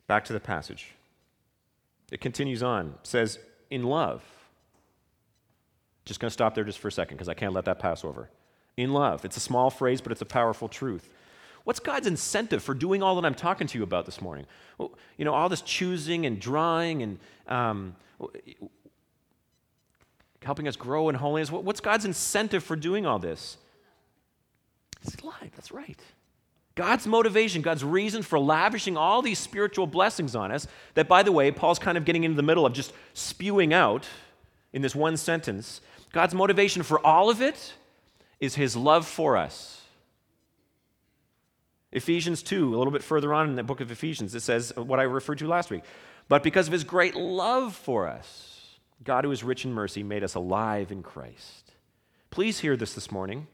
Back 0.07 0.25
to 0.25 0.33
the 0.33 0.39
passage. 0.39 0.93
It 2.11 2.21
continues 2.21 2.63
on. 2.63 2.95
It 3.01 3.07
says, 3.07 3.39
in 3.69 3.83
love. 3.83 4.23
Just 6.05 6.19
going 6.19 6.29
to 6.29 6.33
stop 6.33 6.55
there 6.55 6.63
just 6.63 6.79
for 6.79 6.87
a 6.87 6.91
second 6.91 7.17
because 7.17 7.27
I 7.27 7.33
can't 7.33 7.53
let 7.53 7.65
that 7.65 7.79
pass 7.79 8.05
over. 8.05 8.29
In 8.77 8.93
love. 8.93 9.25
It's 9.25 9.35
a 9.35 9.41
small 9.41 9.69
phrase, 9.69 9.99
but 9.99 10.11
it's 10.11 10.21
a 10.21 10.25
powerful 10.25 10.69
truth. 10.69 11.09
What's 11.65 11.81
God's 11.81 12.07
incentive 12.07 12.63
for 12.63 12.73
doing 12.73 13.03
all 13.03 13.15
that 13.15 13.25
I'm 13.25 13.35
talking 13.35 13.67
to 13.67 13.77
you 13.77 13.83
about 13.83 14.05
this 14.05 14.21
morning? 14.21 14.45
Well, 14.77 14.91
you 15.17 15.25
know, 15.25 15.33
all 15.33 15.49
this 15.49 15.61
choosing 15.61 16.25
and 16.25 16.39
drawing 16.39 17.03
and 17.03 17.19
um, 17.49 17.95
helping 20.41 20.65
us 20.65 20.77
grow 20.77 21.09
in 21.09 21.15
holiness. 21.15 21.51
What's 21.51 21.81
God's 21.81 22.05
incentive 22.05 22.63
for 22.63 22.77
doing 22.77 23.05
all 23.05 23.19
this? 23.19 23.57
It's 25.03 25.21
life. 25.25 25.51
That's 25.55 25.73
right. 25.73 25.99
God's 26.77 27.07
motivation, 27.07 27.63
God's 27.63 27.83
reason 27.83 28.21
for 28.21 28.37
lavishing 28.37 28.97
all 28.97 29.23
these 29.23 29.39
spiritual 29.39 29.87
blessings 29.87 30.35
on 30.35 30.51
us, 30.51 30.67
that, 30.93 31.07
by 31.07 31.23
the 31.23 31.31
way, 31.31 31.49
Paul's 31.49 31.79
kind 31.79 31.97
of 31.97 32.05
getting 32.05 32.23
into 32.23 32.37
the 32.37 32.43
middle 32.43 32.67
of 32.67 32.73
just 32.73 32.93
spewing 33.15 33.73
out 33.73 34.07
in 34.71 34.83
this 34.83 34.93
one 34.93 35.17
sentence. 35.17 35.81
God's 36.13 36.35
motivation 36.35 36.83
for 36.83 37.03
all 37.05 37.31
of 37.31 37.41
it 37.41 37.73
is 38.39 38.53
his 38.53 38.75
love 38.75 39.07
for 39.07 39.37
us. 39.37 39.81
Ephesians 41.91 42.43
2, 42.43 42.75
a 42.75 42.77
little 42.77 42.93
bit 42.93 43.01
further 43.01 43.33
on 43.33 43.49
in 43.49 43.55
the 43.55 43.63
book 43.63 43.81
of 43.81 43.89
Ephesians, 43.89 44.35
it 44.35 44.41
says 44.41 44.71
what 44.75 44.99
I 44.99 45.03
referred 45.03 45.39
to 45.39 45.47
last 45.47 45.71
week. 45.71 45.81
But 46.29 46.43
because 46.43 46.67
of 46.67 46.73
his 46.73 46.83
great 46.83 47.15
love 47.15 47.75
for 47.75 48.07
us, 48.07 48.77
God, 49.03 49.23
who 49.23 49.31
is 49.31 49.43
rich 49.43 49.65
in 49.65 49.73
mercy, 49.73 50.03
made 50.03 50.23
us 50.23 50.35
alive 50.35 50.91
in 50.91 51.01
Christ. 51.01 51.73
Please 52.29 52.59
hear 52.59 52.77
this 52.77 52.93
this 52.93 53.11
morning. 53.11 53.47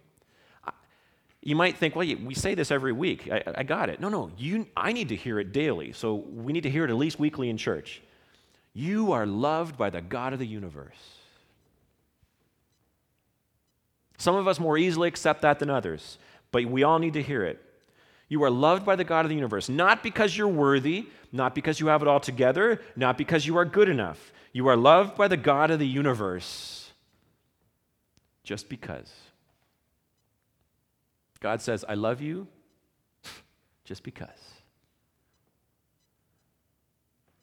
You 1.45 1.57
might 1.57 1.77
think, 1.77 1.95
well, 1.95 2.07
we 2.23 2.33
say 2.33 2.55
this 2.55 2.71
every 2.71 2.93
week. 2.93 3.29
I, 3.29 3.43
I 3.57 3.63
got 3.63 3.89
it. 3.89 3.99
No, 3.99 4.07
no, 4.07 4.31
you, 4.37 4.65
I 4.77 4.93
need 4.93 5.09
to 5.09 5.15
hear 5.15 5.39
it 5.39 5.51
daily. 5.51 5.91
So 5.91 6.15
we 6.15 6.53
need 6.53 6.63
to 6.63 6.69
hear 6.69 6.85
it 6.85 6.89
at 6.89 6.95
least 6.95 7.19
weekly 7.19 7.49
in 7.49 7.57
church. 7.57 8.01
You 8.73 9.11
are 9.11 9.25
loved 9.25 9.77
by 9.77 9.89
the 9.89 10.01
God 10.01 10.31
of 10.31 10.39
the 10.39 10.47
universe. 10.47 10.97
Some 14.17 14.35
of 14.35 14.47
us 14.47 14.57
more 14.57 14.77
easily 14.77 15.09
accept 15.09 15.41
that 15.41 15.59
than 15.59 15.69
others, 15.69 16.17
but 16.51 16.63
we 16.65 16.83
all 16.83 16.97
need 16.97 17.13
to 17.13 17.21
hear 17.21 17.43
it. 17.43 17.61
You 18.29 18.43
are 18.43 18.49
loved 18.49 18.85
by 18.85 18.95
the 18.95 19.03
God 19.03 19.25
of 19.25 19.29
the 19.29 19.35
universe, 19.35 19.67
not 19.67 20.01
because 20.01 20.37
you're 20.37 20.47
worthy, 20.47 21.07
not 21.33 21.53
because 21.53 21.79
you 21.81 21.87
have 21.87 22.01
it 22.01 22.07
all 22.07 22.21
together, 22.21 22.79
not 22.95 23.17
because 23.17 23.45
you 23.45 23.57
are 23.57 23.65
good 23.65 23.89
enough. 23.89 24.31
You 24.53 24.67
are 24.67 24.77
loved 24.77 25.17
by 25.17 25.27
the 25.27 25.37
God 25.37 25.71
of 25.71 25.79
the 25.79 25.87
universe 25.87 26.91
just 28.43 28.69
because. 28.69 29.11
God 31.43 31.61
says, 31.61 31.83
I 31.89 31.95
love 31.95 32.21
you 32.21 32.47
just 33.83 34.01
because. 34.01 34.29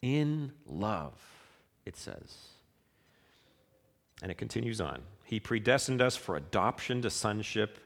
In 0.01 0.53
love, 0.67 1.13
it 1.85 1.99
says. 1.99 2.39
And 4.23 4.33
it 4.33 4.39
continues 4.39 4.81
on. 4.81 5.03
He 5.25 5.39
predestined 5.39 6.01
us 6.01 6.17
for 6.17 6.35
adoption 6.35 7.03
to 7.03 7.11
sonship 7.11 7.77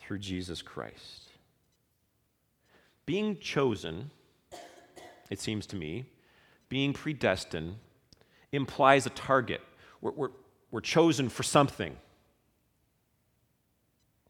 through 0.00 0.20
Jesus 0.20 0.62
Christ. 0.62 1.30
Being 3.04 3.36
chosen, 3.40 4.12
it 5.30 5.40
seems 5.40 5.66
to 5.66 5.76
me, 5.76 6.04
being 6.68 6.92
predestined 6.92 7.74
implies 8.52 9.04
a 9.04 9.10
target. 9.10 9.62
We're, 10.00 10.12
we're, 10.12 10.30
we're 10.70 10.80
chosen 10.80 11.28
for 11.28 11.42
something. 11.42 11.96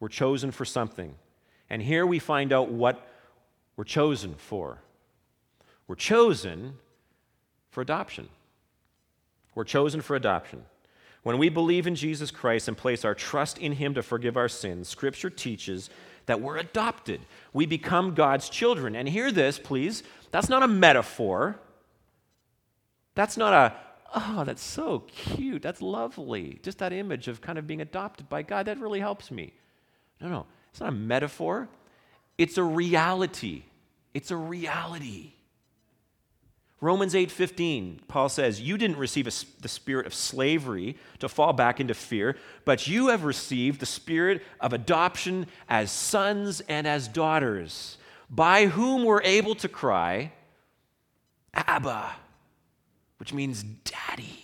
We're 0.04 0.08
chosen 0.08 0.50
for 0.50 0.66
something. 0.66 1.14
And 1.70 1.80
here 1.80 2.06
we 2.06 2.18
find 2.18 2.52
out 2.52 2.68
what 2.68 3.08
we're 3.74 3.84
chosen 3.84 4.34
for. 4.34 4.82
We're 5.88 5.94
chosen 5.94 6.74
for 7.70 7.80
adoption. 7.80 8.28
We're 9.54 9.64
chosen 9.64 10.02
for 10.02 10.14
adoption. 10.14 10.66
When 11.22 11.38
we 11.38 11.48
believe 11.48 11.86
in 11.86 11.94
Jesus 11.94 12.30
Christ 12.30 12.68
and 12.68 12.76
place 12.76 13.02
our 13.02 13.14
trust 13.14 13.56
in 13.56 13.72
Him 13.72 13.94
to 13.94 14.02
forgive 14.02 14.36
our 14.36 14.46
sins, 14.46 14.88
Scripture 14.88 15.30
teaches 15.30 15.88
that 16.26 16.38
we're 16.38 16.58
adopted. 16.58 17.22
We 17.54 17.64
become 17.64 18.12
God's 18.12 18.50
children. 18.50 18.94
And 18.94 19.08
hear 19.08 19.32
this, 19.32 19.58
please. 19.58 20.02
That's 20.32 20.50
not 20.50 20.62
a 20.62 20.68
metaphor. 20.68 21.58
That's 23.14 23.38
not 23.38 23.54
a, 23.54 23.74
oh, 24.14 24.44
that's 24.44 24.62
so 24.62 24.98
cute. 24.98 25.62
That's 25.62 25.80
lovely. 25.80 26.60
Just 26.62 26.76
that 26.80 26.92
image 26.92 27.26
of 27.26 27.40
kind 27.40 27.56
of 27.56 27.66
being 27.66 27.80
adopted 27.80 28.28
by 28.28 28.42
God, 28.42 28.66
that 28.66 28.78
really 28.78 29.00
helps 29.00 29.30
me. 29.30 29.54
No, 30.20 30.28
no, 30.28 30.46
it's 30.70 30.80
not 30.80 30.90
a 30.90 30.92
metaphor, 30.92 31.68
it's 32.38 32.58
a 32.58 32.64
reality. 32.64 33.64
It's 34.14 34.30
a 34.30 34.36
reality. 34.36 35.32
Romans 36.80 37.14
8:15, 37.14 38.02
Paul 38.08 38.28
says, 38.28 38.60
"You 38.60 38.76
didn't 38.76 38.98
receive 38.98 39.26
a, 39.26 39.32
the 39.60 39.68
spirit 39.68 40.06
of 40.06 40.14
slavery 40.14 40.96
to 41.18 41.28
fall 41.28 41.52
back 41.52 41.80
into 41.80 41.94
fear, 41.94 42.36
but 42.64 42.86
you 42.86 43.08
have 43.08 43.24
received 43.24 43.80
the 43.80 43.86
spirit 43.86 44.44
of 44.60 44.72
adoption 44.72 45.46
as 45.68 45.90
sons 45.90 46.60
and 46.62 46.86
as 46.86 47.08
daughters, 47.08 47.96
by 48.28 48.66
whom 48.66 49.04
we're 49.04 49.22
able 49.22 49.54
to 49.56 49.68
cry, 49.68 50.32
Abba, 51.54 52.16
which 53.16 53.32
means 53.32 53.62
daddy." 53.62 54.40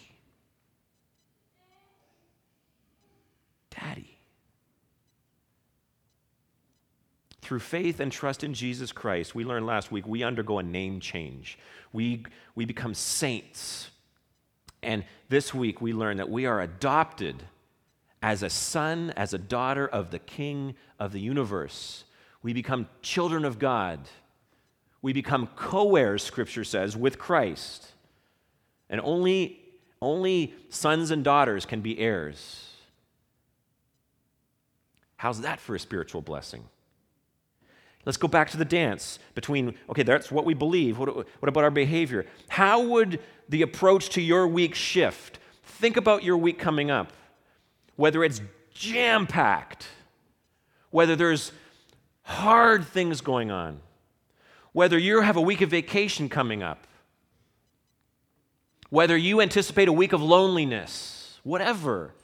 Daddy. 3.71 4.10
Through 7.51 7.59
faith 7.59 7.99
and 7.99 8.13
trust 8.13 8.45
in 8.45 8.55
Jesus 8.55 8.93
Christ, 8.93 9.35
we 9.35 9.45
learned 9.45 9.67
last 9.67 9.91
week, 9.91 10.07
we 10.07 10.23
undergo 10.23 10.61
a 10.61 10.63
name 10.63 11.01
change. 11.01 11.59
We, 11.93 12.25
we 12.55 12.65
become 12.65 12.95
saints. 12.95 13.91
And 14.85 15.03
this 15.29 15.53
week, 15.53 15.81
we 15.81 15.93
learn 15.93 16.19
that 16.19 16.31
we 16.31 16.47
are 16.47 16.61
adopted 16.61 17.43
as 18.23 18.45
a 18.45 18.51
son, 18.51 19.13
as 19.17 19.35
a 19.35 19.39
daughter 19.39 19.85
of 19.85 20.13
the 20.13 20.21
King 20.21 20.77
of 21.01 21.11
the 21.11 21.19
universe. 21.19 22.05
We 22.41 22.53
become 22.53 22.87
children 23.03 23.45
of 23.45 23.59
God. 23.59 23.99
We 25.03 25.13
become 25.13 25.49
co 25.57 25.97
heirs, 25.97 26.23
Scripture 26.23 26.63
says, 26.63 26.97
with 26.97 27.19
Christ. 27.19 27.91
And 28.89 29.01
only, 29.01 29.59
only 30.01 30.55
sons 30.69 31.11
and 31.11 31.25
daughters 31.25 31.67
can 31.67 31.81
be 31.81 31.99
heirs. 31.99 32.77
How's 35.17 35.41
that 35.41 35.59
for 35.59 35.75
a 35.75 35.81
spiritual 35.81 36.21
blessing? 36.21 36.63
Let's 38.07 38.17
go 38.17 38.29
back 38.29 38.51
to 38.51 38.57
the 38.57 38.65
dance 38.65 39.19
between, 39.35 39.75
okay, 39.91 40.03
that's 40.03 40.33
what 40.33 40.45
we 40.45 40.55
believe. 40.55 40.99
What, 40.99 41.15
what 41.15 41.49
about 41.49 41.65
our 41.65 41.71
behavior? 41.71 42.27
How 42.49 42.81
would 42.83 43.21
the 43.49 43.63
approach 43.63 44.09
to 44.11 44.23
your 44.23 44.49
week 44.49 44.75
shift? 44.75 45.39
Think 45.63 45.97
about 45.97 46.25
your 46.25 46.37
week 46.37 46.59
coming 46.59 46.91
up. 46.91 47.13
Whether 47.97 48.25
it's 48.25 48.41
jam 48.73 49.27
packed, 49.27 49.87
whether 50.91 51.15
there's 51.15 51.53
hard 52.23 52.87
things 52.87 53.21
going 53.21 53.51
on, 53.51 53.81
whether 54.73 54.99
you 54.99 55.21
have 55.21 55.37
a 55.37 55.41
week 55.41 55.61
of 55.61 55.71
vacation 55.71 56.29
coming 56.29 56.63
up, 56.63 56.87
whether 58.89 59.17
you 59.17 59.41
anticipate 59.41 59.89
a 59.89 59.93
week 59.93 60.13
of 60.13 60.23
loneliness, 60.23 61.39
whatever. 61.43 62.15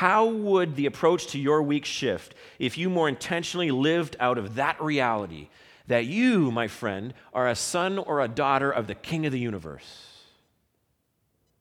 How 0.00 0.24
would 0.24 0.76
the 0.76 0.86
approach 0.86 1.26
to 1.26 1.38
your 1.38 1.62
week 1.62 1.84
shift 1.84 2.34
if 2.58 2.78
you 2.78 2.88
more 2.88 3.06
intentionally 3.06 3.70
lived 3.70 4.16
out 4.18 4.38
of 4.38 4.54
that 4.54 4.80
reality 4.80 5.50
that 5.88 6.06
you, 6.06 6.50
my 6.50 6.68
friend, 6.68 7.12
are 7.34 7.46
a 7.46 7.54
son 7.54 7.98
or 7.98 8.22
a 8.22 8.26
daughter 8.26 8.70
of 8.70 8.86
the 8.86 8.94
King 8.94 9.26
of 9.26 9.32
the 9.32 9.38
universe? 9.38 10.22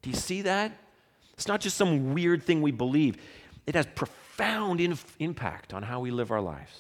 Do 0.01 0.09
you 0.09 0.15
see 0.15 0.43
that? 0.43 0.71
It's 1.33 1.49
not 1.49 1.59
just 1.59 1.75
some 1.75 2.13
weird 2.13 2.41
thing 2.41 2.61
we 2.61 2.71
believe, 2.71 3.17
it 3.67 3.75
has 3.75 3.87
profound 3.87 4.79
inf- 4.79 5.17
impact 5.19 5.73
on 5.73 5.83
how 5.83 5.99
we 5.99 6.09
live 6.09 6.31
our 6.31 6.39
lives. 6.39 6.71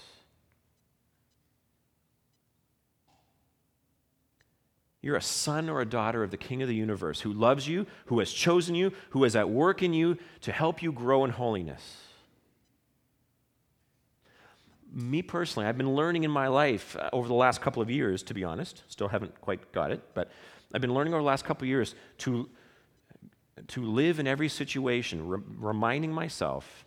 You're 5.01 5.15
a 5.15 5.21
son 5.21 5.69
or 5.69 5.79
a 5.79 5.85
daughter 5.85 6.23
of 6.23 6.31
the 6.31 6.37
King 6.37 6.61
of 6.61 6.67
the 6.67 6.75
universe 6.75 7.21
who 7.21 7.31
loves 7.31 7.67
you, 7.67 7.87
who 8.07 8.19
has 8.19 8.31
chosen 8.31 8.75
you, 8.75 8.91
who 9.11 9.23
is 9.23 9.35
at 9.35 9.49
work 9.49 9.81
in 9.81 9.93
you 9.93 10.17
to 10.41 10.51
help 10.51 10.81
you 10.81 10.91
grow 10.91 11.23
in 11.23 11.31
holiness. 11.31 12.09
me 14.91 15.21
personally, 15.21 15.67
I've 15.67 15.77
been 15.77 15.95
learning 15.95 16.23
in 16.23 16.31
my 16.31 16.47
life 16.47 16.95
uh, 16.95 17.09
over 17.13 17.27
the 17.27 17.33
last 17.33 17.61
couple 17.61 17.81
of 17.81 17.89
years, 17.89 18.23
to 18.23 18.33
be 18.33 18.43
honest. 18.43 18.83
Still 18.87 19.07
haven't 19.07 19.39
quite 19.41 19.71
got 19.71 19.91
it, 19.91 20.01
but 20.13 20.31
I've 20.73 20.81
been 20.81 20.93
learning 20.93 21.13
over 21.13 21.21
the 21.21 21.27
last 21.27 21.45
couple 21.45 21.65
of 21.65 21.69
years 21.69 21.95
to, 22.19 22.49
to 23.67 23.83
live 23.83 24.19
in 24.19 24.27
every 24.27 24.49
situation, 24.49 25.27
re- 25.27 25.41
reminding 25.57 26.11
myself 26.11 26.85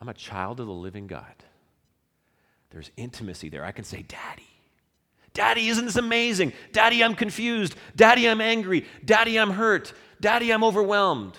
I'm 0.00 0.08
a 0.08 0.14
child 0.14 0.58
of 0.58 0.66
the 0.66 0.72
living 0.72 1.06
God. 1.06 1.44
There's 2.70 2.90
intimacy 2.96 3.48
there. 3.48 3.64
I 3.64 3.70
can 3.70 3.84
say, 3.84 4.02
Daddy. 4.02 4.51
Daddy, 5.34 5.68
isn't 5.68 5.86
this 5.86 5.96
amazing? 5.96 6.52
Daddy, 6.72 7.02
I'm 7.02 7.14
confused. 7.14 7.74
Daddy, 7.96 8.28
I'm 8.28 8.40
angry. 8.40 8.86
Daddy, 9.04 9.38
I'm 9.38 9.50
hurt. 9.50 9.92
Daddy, 10.20 10.52
I'm 10.52 10.62
overwhelmed. 10.62 11.36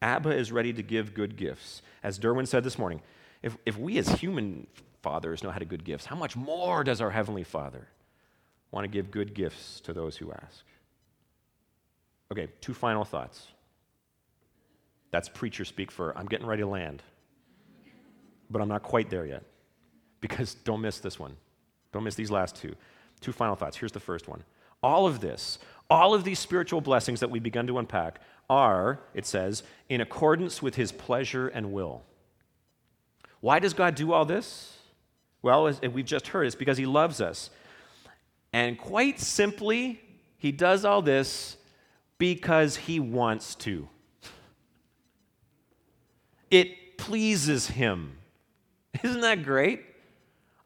Abba 0.00 0.36
is 0.36 0.52
ready 0.52 0.72
to 0.72 0.82
give 0.82 1.14
good 1.14 1.36
gifts. 1.36 1.82
As 2.02 2.18
Derwin 2.18 2.46
said 2.46 2.62
this 2.62 2.78
morning, 2.78 3.00
if, 3.42 3.56
if 3.64 3.78
we 3.78 3.98
as 3.98 4.08
human 4.08 4.66
fathers 5.02 5.42
know 5.42 5.50
how 5.50 5.58
to 5.58 5.64
give 5.64 5.70
good 5.70 5.84
gifts, 5.84 6.06
how 6.06 6.16
much 6.16 6.36
more 6.36 6.84
does 6.84 7.00
our 7.00 7.10
Heavenly 7.10 7.44
Father 7.44 7.88
want 8.70 8.84
to 8.84 8.88
give 8.88 9.10
good 9.10 9.34
gifts 9.34 9.80
to 9.80 9.92
those 9.92 10.16
who 10.16 10.30
ask? 10.30 10.64
Okay, 12.30 12.48
two 12.60 12.74
final 12.74 13.04
thoughts. 13.04 13.48
That's 15.10 15.28
preacher 15.28 15.64
speak 15.64 15.90
for 15.90 16.16
I'm 16.16 16.26
getting 16.26 16.46
ready 16.46 16.62
to 16.62 16.68
land. 16.68 17.02
But 18.50 18.60
I'm 18.60 18.68
not 18.68 18.82
quite 18.82 19.08
there 19.10 19.24
yet. 19.24 19.42
Because 20.24 20.54
don't 20.54 20.80
miss 20.80 21.00
this 21.00 21.18
one. 21.18 21.36
Don't 21.92 22.02
miss 22.02 22.14
these 22.14 22.30
last 22.30 22.56
two. 22.56 22.74
Two 23.20 23.30
final 23.30 23.56
thoughts. 23.56 23.76
Here's 23.76 23.92
the 23.92 24.00
first 24.00 24.26
one. 24.26 24.42
All 24.82 25.06
of 25.06 25.20
this, 25.20 25.58
all 25.90 26.14
of 26.14 26.24
these 26.24 26.38
spiritual 26.38 26.80
blessings 26.80 27.20
that 27.20 27.30
we've 27.30 27.42
begun 27.42 27.66
to 27.66 27.76
unpack 27.76 28.20
are, 28.48 29.00
it 29.12 29.26
says, 29.26 29.64
in 29.90 30.00
accordance 30.00 30.62
with 30.62 30.76
his 30.76 30.92
pleasure 30.92 31.48
and 31.48 31.74
will. 31.74 32.04
Why 33.40 33.58
does 33.58 33.74
God 33.74 33.96
do 33.96 34.14
all 34.14 34.24
this? 34.24 34.78
Well, 35.42 35.66
as 35.66 35.82
we've 35.82 36.06
just 36.06 36.28
heard, 36.28 36.46
it's 36.46 36.56
because 36.56 36.78
he 36.78 36.86
loves 36.86 37.20
us. 37.20 37.50
And 38.50 38.78
quite 38.78 39.20
simply, 39.20 40.00
he 40.38 40.52
does 40.52 40.86
all 40.86 41.02
this 41.02 41.58
because 42.16 42.76
he 42.76 42.98
wants 42.98 43.56
to. 43.56 43.90
It 46.50 46.96
pleases 46.96 47.66
him. 47.66 48.16
Isn't 49.02 49.20
that 49.20 49.42
great? 49.42 49.82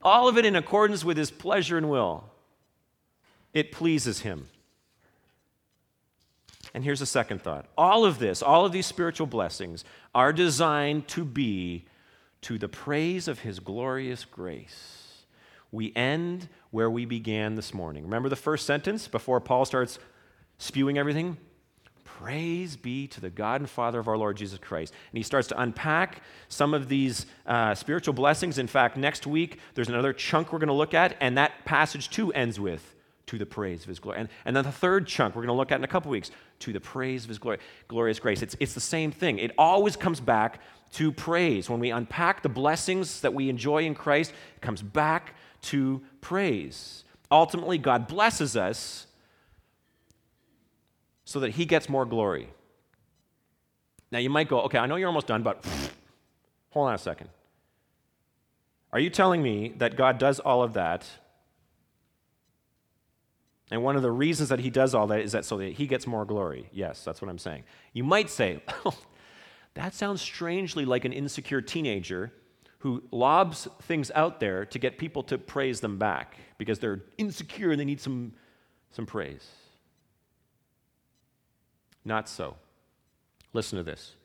All 0.02 0.28
of 0.28 0.38
it 0.38 0.44
in 0.44 0.56
accordance 0.56 1.04
with 1.04 1.16
his 1.16 1.30
pleasure 1.30 1.76
and 1.76 1.90
will. 1.90 2.24
It 3.52 3.72
pleases 3.72 4.20
him. 4.20 4.48
And 6.74 6.84
here's 6.84 7.00
a 7.00 7.06
second 7.06 7.42
thought 7.42 7.66
all 7.76 8.04
of 8.04 8.18
this, 8.18 8.42
all 8.42 8.64
of 8.64 8.72
these 8.72 8.86
spiritual 8.86 9.26
blessings, 9.26 9.84
are 10.14 10.32
designed 10.32 11.08
to 11.08 11.24
be 11.24 11.86
to 12.42 12.58
the 12.58 12.68
praise 12.68 13.26
of 13.26 13.40
his 13.40 13.58
glorious 13.58 14.24
grace. 14.24 15.24
We 15.72 15.92
end 15.96 16.48
where 16.70 16.90
we 16.90 17.04
began 17.04 17.56
this 17.56 17.74
morning. 17.74 18.04
Remember 18.04 18.28
the 18.28 18.36
first 18.36 18.66
sentence 18.66 19.08
before 19.08 19.40
Paul 19.40 19.64
starts 19.64 19.98
spewing 20.58 20.98
everything? 20.98 21.36
Praise 22.20 22.74
be 22.74 23.06
to 23.06 23.20
the 23.20 23.30
God 23.30 23.60
and 23.60 23.70
Father 23.70 24.00
of 24.00 24.08
our 24.08 24.18
Lord 24.18 24.36
Jesus 24.36 24.58
Christ. 24.58 24.92
And 25.12 25.16
he 25.16 25.22
starts 25.22 25.46
to 25.48 25.60
unpack 25.60 26.20
some 26.48 26.74
of 26.74 26.88
these 26.88 27.26
uh, 27.46 27.76
spiritual 27.76 28.12
blessings. 28.12 28.58
In 28.58 28.66
fact, 28.66 28.96
next 28.96 29.24
week, 29.24 29.60
there's 29.74 29.88
another 29.88 30.12
chunk 30.12 30.52
we're 30.52 30.58
going 30.58 30.66
to 30.66 30.74
look 30.74 30.94
at, 30.94 31.16
and 31.20 31.38
that 31.38 31.64
passage 31.64 32.10
too 32.10 32.32
ends 32.32 32.58
with 32.58 32.96
to 33.26 33.38
the 33.38 33.46
praise 33.46 33.82
of 33.82 33.88
his 33.88 34.00
glory. 34.00 34.18
And, 34.18 34.28
and 34.44 34.56
then 34.56 34.64
the 34.64 34.72
third 34.72 35.06
chunk 35.06 35.36
we're 35.36 35.42
going 35.42 35.54
to 35.54 35.58
look 35.58 35.70
at 35.70 35.78
in 35.78 35.84
a 35.84 35.88
couple 35.88 36.10
weeks 36.10 36.32
to 36.58 36.72
the 36.72 36.80
praise 36.80 37.22
of 37.22 37.28
his 37.28 37.38
glory, 37.38 37.58
glorious 37.86 38.18
grace. 38.18 38.42
It's, 38.42 38.56
it's 38.58 38.74
the 38.74 38.80
same 38.80 39.12
thing. 39.12 39.38
It 39.38 39.52
always 39.56 39.94
comes 39.94 40.18
back 40.18 40.58
to 40.94 41.12
praise. 41.12 41.70
When 41.70 41.78
we 41.78 41.90
unpack 41.90 42.42
the 42.42 42.48
blessings 42.48 43.20
that 43.20 43.32
we 43.32 43.48
enjoy 43.48 43.84
in 43.84 43.94
Christ, 43.94 44.32
it 44.56 44.60
comes 44.60 44.82
back 44.82 45.34
to 45.62 46.02
praise. 46.20 47.04
Ultimately, 47.30 47.78
God 47.78 48.08
blesses 48.08 48.56
us 48.56 49.06
so 51.28 51.40
that 51.40 51.50
he 51.50 51.66
gets 51.66 51.90
more 51.90 52.06
glory. 52.06 52.48
Now, 54.10 54.18
you 54.18 54.30
might 54.30 54.48
go, 54.48 54.62
okay, 54.62 54.78
I 54.78 54.86
know 54.86 54.96
you're 54.96 55.08
almost 55.08 55.26
done, 55.26 55.42
but 55.42 55.62
hold 56.70 56.88
on 56.88 56.94
a 56.94 56.98
second. 56.98 57.28
Are 58.94 58.98
you 58.98 59.10
telling 59.10 59.42
me 59.42 59.74
that 59.76 59.94
God 59.94 60.16
does 60.16 60.40
all 60.40 60.62
of 60.62 60.72
that? 60.72 61.06
And 63.70 63.84
one 63.84 63.94
of 63.94 64.00
the 64.00 64.10
reasons 64.10 64.48
that 64.48 64.60
he 64.60 64.70
does 64.70 64.94
all 64.94 65.06
that 65.08 65.20
is 65.20 65.32
that 65.32 65.44
so 65.44 65.58
that 65.58 65.74
he 65.74 65.86
gets 65.86 66.06
more 66.06 66.24
glory. 66.24 66.70
Yes, 66.72 67.04
that's 67.04 67.20
what 67.20 67.28
I'm 67.28 67.36
saying. 67.36 67.64
You 67.92 68.04
might 68.04 68.30
say, 68.30 68.62
oh, 68.86 68.96
that 69.74 69.92
sounds 69.92 70.22
strangely 70.22 70.86
like 70.86 71.04
an 71.04 71.12
insecure 71.12 71.60
teenager 71.60 72.32
who 72.78 73.02
lobs 73.12 73.68
things 73.82 74.10
out 74.14 74.40
there 74.40 74.64
to 74.64 74.78
get 74.78 74.96
people 74.96 75.22
to 75.24 75.36
praise 75.36 75.82
them 75.82 75.98
back 75.98 76.38
because 76.56 76.78
they're 76.78 77.02
insecure 77.18 77.72
and 77.72 77.78
they 77.78 77.84
need 77.84 78.00
some, 78.00 78.32
some 78.92 79.04
praise. 79.04 79.46
Not 82.08 82.26
so. 82.26 82.56
Listen 83.52 83.76
to 83.76 83.84
this 83.84 84.16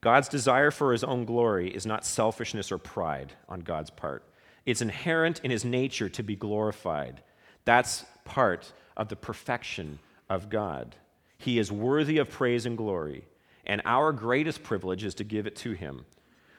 God's 0.00 0.28
desire 0.28 0.70
for 0.70 0.92
his 0.92 1.02
own 1.02 1.24
glory 1.24 1.68
is 1.68 1.84
not 1.84 2.06
selfishness 2.06 2.70
or 2.70 2.78
pride 2.78 3.32
on 3.48 3.60
God's 3.60 3.90
part, 3.90 4.22
it's 4.64 4.80
inherent 4.80 5.40
in 5.42 5.50
his 5.50 5.64
nature 5.64 6.08
to 6.08 6.22
be 6.22 6.36
glorified. 6.36 7.20
That's 7.64 8.04
part 8.24 8.72
of 8.96 9.08
the 9.08 9.16
perfection 9.16 9.98
of 10.30 10.48
God. 10.48 10.94
He 11.36 11.58
is 11.58 11.72
worthy 11.72 12.18
of 12.18 12.30
praise 12.30 12.64
and 12.64 12.78
glory, 12.78 13.24
and 13.66 13.82
our 13.84 14.12
greatest 14.12 14.62
privilege 14.62 15.02
is 15.02 15.16
to 15.16 15.24
give 15.24 15.48
it 15.48 15.56
to 15.56 15.72
him. 15.72 16.06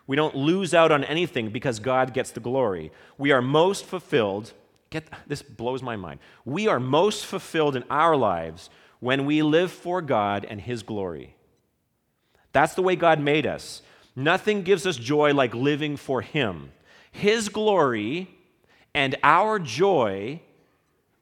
We 0.05 0.17
don't 0.17 0.35
lose 0.35 0.73
out 0.73 0.91
on 0.91 1.05
anything 1.05 1.49
because 1.49 1.79
God 1.79 2.13
gets 2.13 2.31
the 2.31 2.41
glory. 2.41 2.91
We 3.17 3.31
are 3.31 3.41
most 3.41 3.85
fulfilled. 3.85 4.51
Get 4.89 5.07
this 5.27 5.41
blows 5.41 5.81
my 5.81 5.95
mind. 5.95 6.19
We 6.43 6.67
are 6.67 6.79
most 6.79 7.25
fulfilled 7.25 7.77
in 7.77 7.83
our 7.89 8.17
lives 8.17 8.69
when 8.99 9.25
we 9.25 9.41
live 9.41 9.71
for 9.71 10.01
God 10.01 10.45
and 10.45 10.61
His 10.61 10.83
glory. 10.83 11.35
That's 12.51 12.73
the 12.73 12.81
way 12.81 12.95
God 12.95 13.19
made 13.19 13.45
us. 13.45 13.81
Nothing 14.15 14.63
gives 14.63 14.87
us 14.87 14.95
joy 14.95 15.33
like 15.33 15.53
living 15.53 15.97
for 15.97 16.21
Him. 16.21 16.71
His 17.11 17.49
glory 17.49 18.29
and 18.93 19.15
our 19.23 19.59
joy 19.59 20.41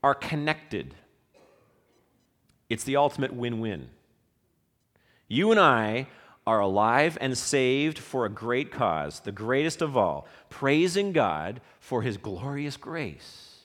are 0.01 0.13
connected. 0.13 0.93
It's 2.69 2.83
the 2.83 2.95
ultimate 2.95 3.33
win 3.33 3.59
win. 3.59 3.89
You 5.27 5.51
and 5.51 5.59
I 5.59 6.07
are 6.47 6.59
alive 6.59 7.17
and 7.19 7.38
saved 7.38 7.97
for 7.97 8.25
a 8.25 8.29
great 8.29 8.71
cause, 8.71 9.19
the 9.19 9.31
greatest 9.31 9.81
of 9.81 9.97
all, 9.97 10.27
praising 10.49 11.11
God 11.11 11.59
for 11.79 12.01
His 12.01 12.17
glorious 12.17 12.77
grace. 12.77 13.63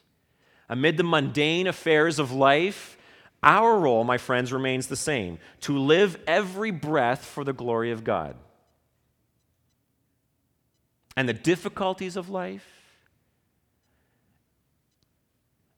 Amid 0.68 0.96
the 0.96 1.04
mundane 1.04 1.66
affairs 1.66 2.18
of 2.18 2.32
life, 2.32 2.96
our 3.42 3.78
role, 3.78 4.04
my 4.04 4.18
friends, 4.18 4.52
remains 4.52 4.86
the 4.86 4.96
same 4.96 5.38
to 5.60 5.78
live 5.78 6.18
every 6.26 6.70
breath 6.70 7.24
for 7.24 7.42
the 7.42 7.52
glory 7.52 7.90
of 7.90 8.04
God. 8.04 8.36
And 11.16 11.28
the 11.28 11.34
difficulties 11.34 12.16
of 12.16 12.28
life, 12.28 12.66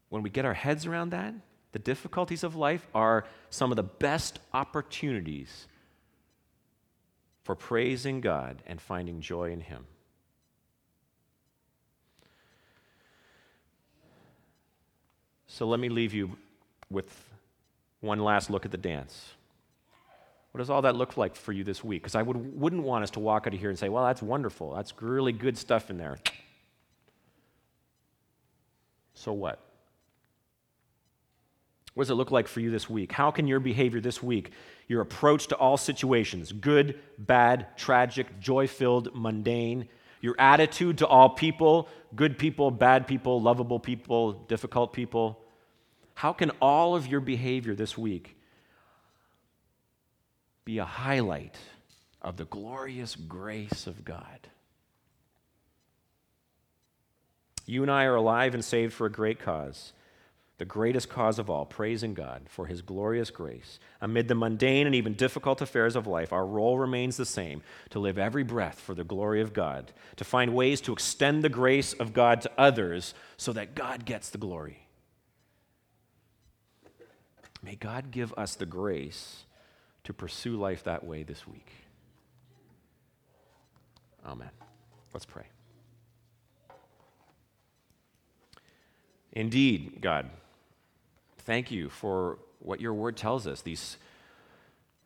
when 0.08 0.22
we 0.22 0.30
get 0.30 0.44
our 0.44 0.54
heads 0.54 0.86
around 0.86 1.10
that, 1.10 1.34
the 1.72 1.78
difficulties 1.78 2.44
of 2.44 2.54
life 2.54 2.86
are 2.94 3.24
some 3.48 3.70
of 3.72 3.76
the 3.76 3.82
best 3.82 4.40
opportunities 4.52 5.66
for 7.44 7.54
praising 7.54 8.20
God 8.20 8.62
and 8.66 8.80
finding 8.80 9.20
joy 9.20 9.52
in 9.52 9.60
Him. 9.60 9.86
So 15.46 15.66
let 15.66 15.80
me 15.80 15.88
leave 15.88 16.14
you 16.14 16.36
with 16.90 17.31
one 18.02 18.18
last 18.18 18.50
look 18.50 18.66
at 18.66 18.70
the 18.70 18.76
dance. 18.76 19.30
What 20.50 20.58
does 20.58 20.68
all 20.68 20.82
that 20.82 20.96
look 20.96 21.16
like 21.16 21.34
for 21.34 21.52
you 21.52 21.64
this 21.64 21.82
week? 21.82 22.02
Because 22.02 22.14
I 22.14 22.20
would, 22.20 22.60
wouldn't 22.60 22.82
want 22.82 23.04
us 23.04 23.10
to 23.12 23.20
walk 23.20 23.46
out 23.46 23.54
of 23.54 23.60
here 23.60 23.70
and 23.70 23.78
say, 23.78 23.88
well, 23.88 24.04
that's 24.04 24.20
wonderful. 24.20 24.74
That's 24.74 24.92
really 25.00 25.32
good 25.32 25.56
stuff 25.56 25.88
in 25.88 25.96
there. 25.96 26.18
So 29.14 29.32
what? 29.32 29.60
What 31.94 32.04
does 32.04 32.10
it 32.10 32.14
look 32.14 32.30
like 32.30 32.48
for 32.48 32.60
you 32.60 32.70
this 32.70 32.90
week? 32.90 33.12
How 33.12 33.30
can 33.30 33.46
your 33.46 33.60
behavior 33.60 34.00
this 34.00 34.22
week, 34.22 34.50
your 34.88 35.00
approach 35.00 35.46
to 35.48 35.56
all 35.56 35.76
situations, 35.76 36.52
good, 36.52 36.98
bad, 37.18 37.76
tragic, 37.76 38.40
joy 38.40 38.66
filled, 38.66 39.14
mundane, 39.14 39.88
your 40.20 40.34
attitude 40.38 40.98
to 40.98 41.06
all 41.06 41.30
people, 41.30 41.88
good 42.14 42.38
people, 42.38 42.70
bad 42.70 43.06
people, 43.06 43.40
lovable 43.40 43.78
people, 43.78 44.32
difficult 44.32 44.92
people, 44.92 45.41
how 46.14 46.32
can 46.32 46.50
all 46.60 46.94
of 46.94 47.06
your 47.06 47.20
behavior 47.20 47.74
this 47.74 47.96
week 47.98 48.36
be 50.64 50.78
a 50.78 50.84
highlight 50.84 51.56
of 52.20 52.36
the 52.36 52.44
glorious 52.44 53.16
grace 53.16 53.86
of 53.86 54.04
God? 54.04 54.48
You 57.66 57.82
and 57.82 57.90
I 57.90 58.04
are 58.04 58.16
alive 58.16 58.54
and 58.54 58.64
saved 58.64 58.92
for 58.92 59.06
a 59.06 59.10
great 59.10 59.38
cause. 59.38 59.92
the 60.62 60.66
greatest 60.66 61.08
cause 61.08 61.40
of 61.40 61.50
all, 61.50 61.64
praising 61.64 62.14
God 62.14 62.42
for 62.48 62.66
his 62.66 62.82
glorious 62.82 63.30
grace. 63.30 63.80
Amid 64.00 64.28
the 64.28 64.36
mundane 64.36 64.86
and 64.86 64.94
even 64.94 65.14
difficult 65.14 65.60
affairs 65.60 65.96
of 65.96 66.06
life, 66.06 66.32
our 66.32 66.46
role 66.46 66.78
remains 66.78 67.16
the 67.16 67.26
same 67.26 67.62
to 67.90 67.98
live 67.98 68.16
every 68.16 68.44
breath 68.44 68.78
for 68.78 68.94
the 68.94 69.02
glory 69.02 69.40
of 69.40 69.52
God, 69.52 69.92
to 70.14 70.24
find 70.24 70.54
ways 70.54 70.80
to 70.82 70.92
extend 70.92 71.42
the 71.42 71.48
grace 71.48 71.94
of 71.94 72.12
God 72.12 72.42
to 72.42 72.50
others 72.56 73.12
so 73.36 73.52
that 73.54 73.74
God 73.74 74.04
gets 74.04 74.30
the 74.30 74.38
glory. 74.38 74.81
May 77.62 77.76
God 77.76 78.10
give 78.10 78.32
us 78.36 78.54
the 78.54 78.66
grace 78.66 79.44
to 80.04 80.12
pursue 80.12 80.56
life 80.56 80.82
that 80.84 81.04
way 81.04 81.22
this 81.22 81.46
week. 81.46 81.70
Amen. 84.26 84.50
Let's 85.12 85.26
pray. 85.26 85.46
Indeed, 89.32 90.00
God, 90.00 90.28
thank 91.38 91.70
you 91.70 91.88
for 91.88 92.38
what 92.58 92.80
your 92.80 92.94
word 92.94 93.16
tells 93.16 93.46
us 93.46 93.62
these 93.62 93.96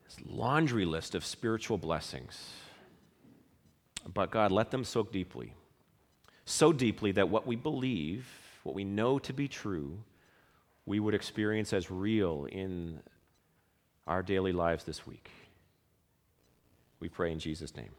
this 0.05 0.17
laundry 0.25 0.85
list 0.85 1.15
of 1.15 1.25
spiritual 1.25 1.77
blessings. 1.77 2.51
But 4.13 4.31
God, 4.31 4.51
let 4.51 4.71
them 4.71 4.85
soak 4.85 5.11
deeply. 5.11 5.53
So 6.45 6.71
deeply 6.71 7.11
that 7.13 7.27
what 7.27 7.45
we 7.45 7.57
believe, 7.57 8.25
what 8.63 8.73
we 8.73 8.85
know 8.85 9.19
to 9.19 9.33
be 9.33 9.49
true, 9.49 9.97
we 10.87 11.01
would 11.01 11.13
experience 11.13 11.73
as 11.73 11.91
real 11.91 12.47
in 12.49 13.01
our 14.07 14.23
daily 14.23 14.53
lives 14.53 14.85
this 14.85 15.05
week. 15.05 15.29
We 17.01 17.09
pray 17.09 17.31
in 17.33 17.39
Jesus' 17.39 17.75
name. 17.75 17.91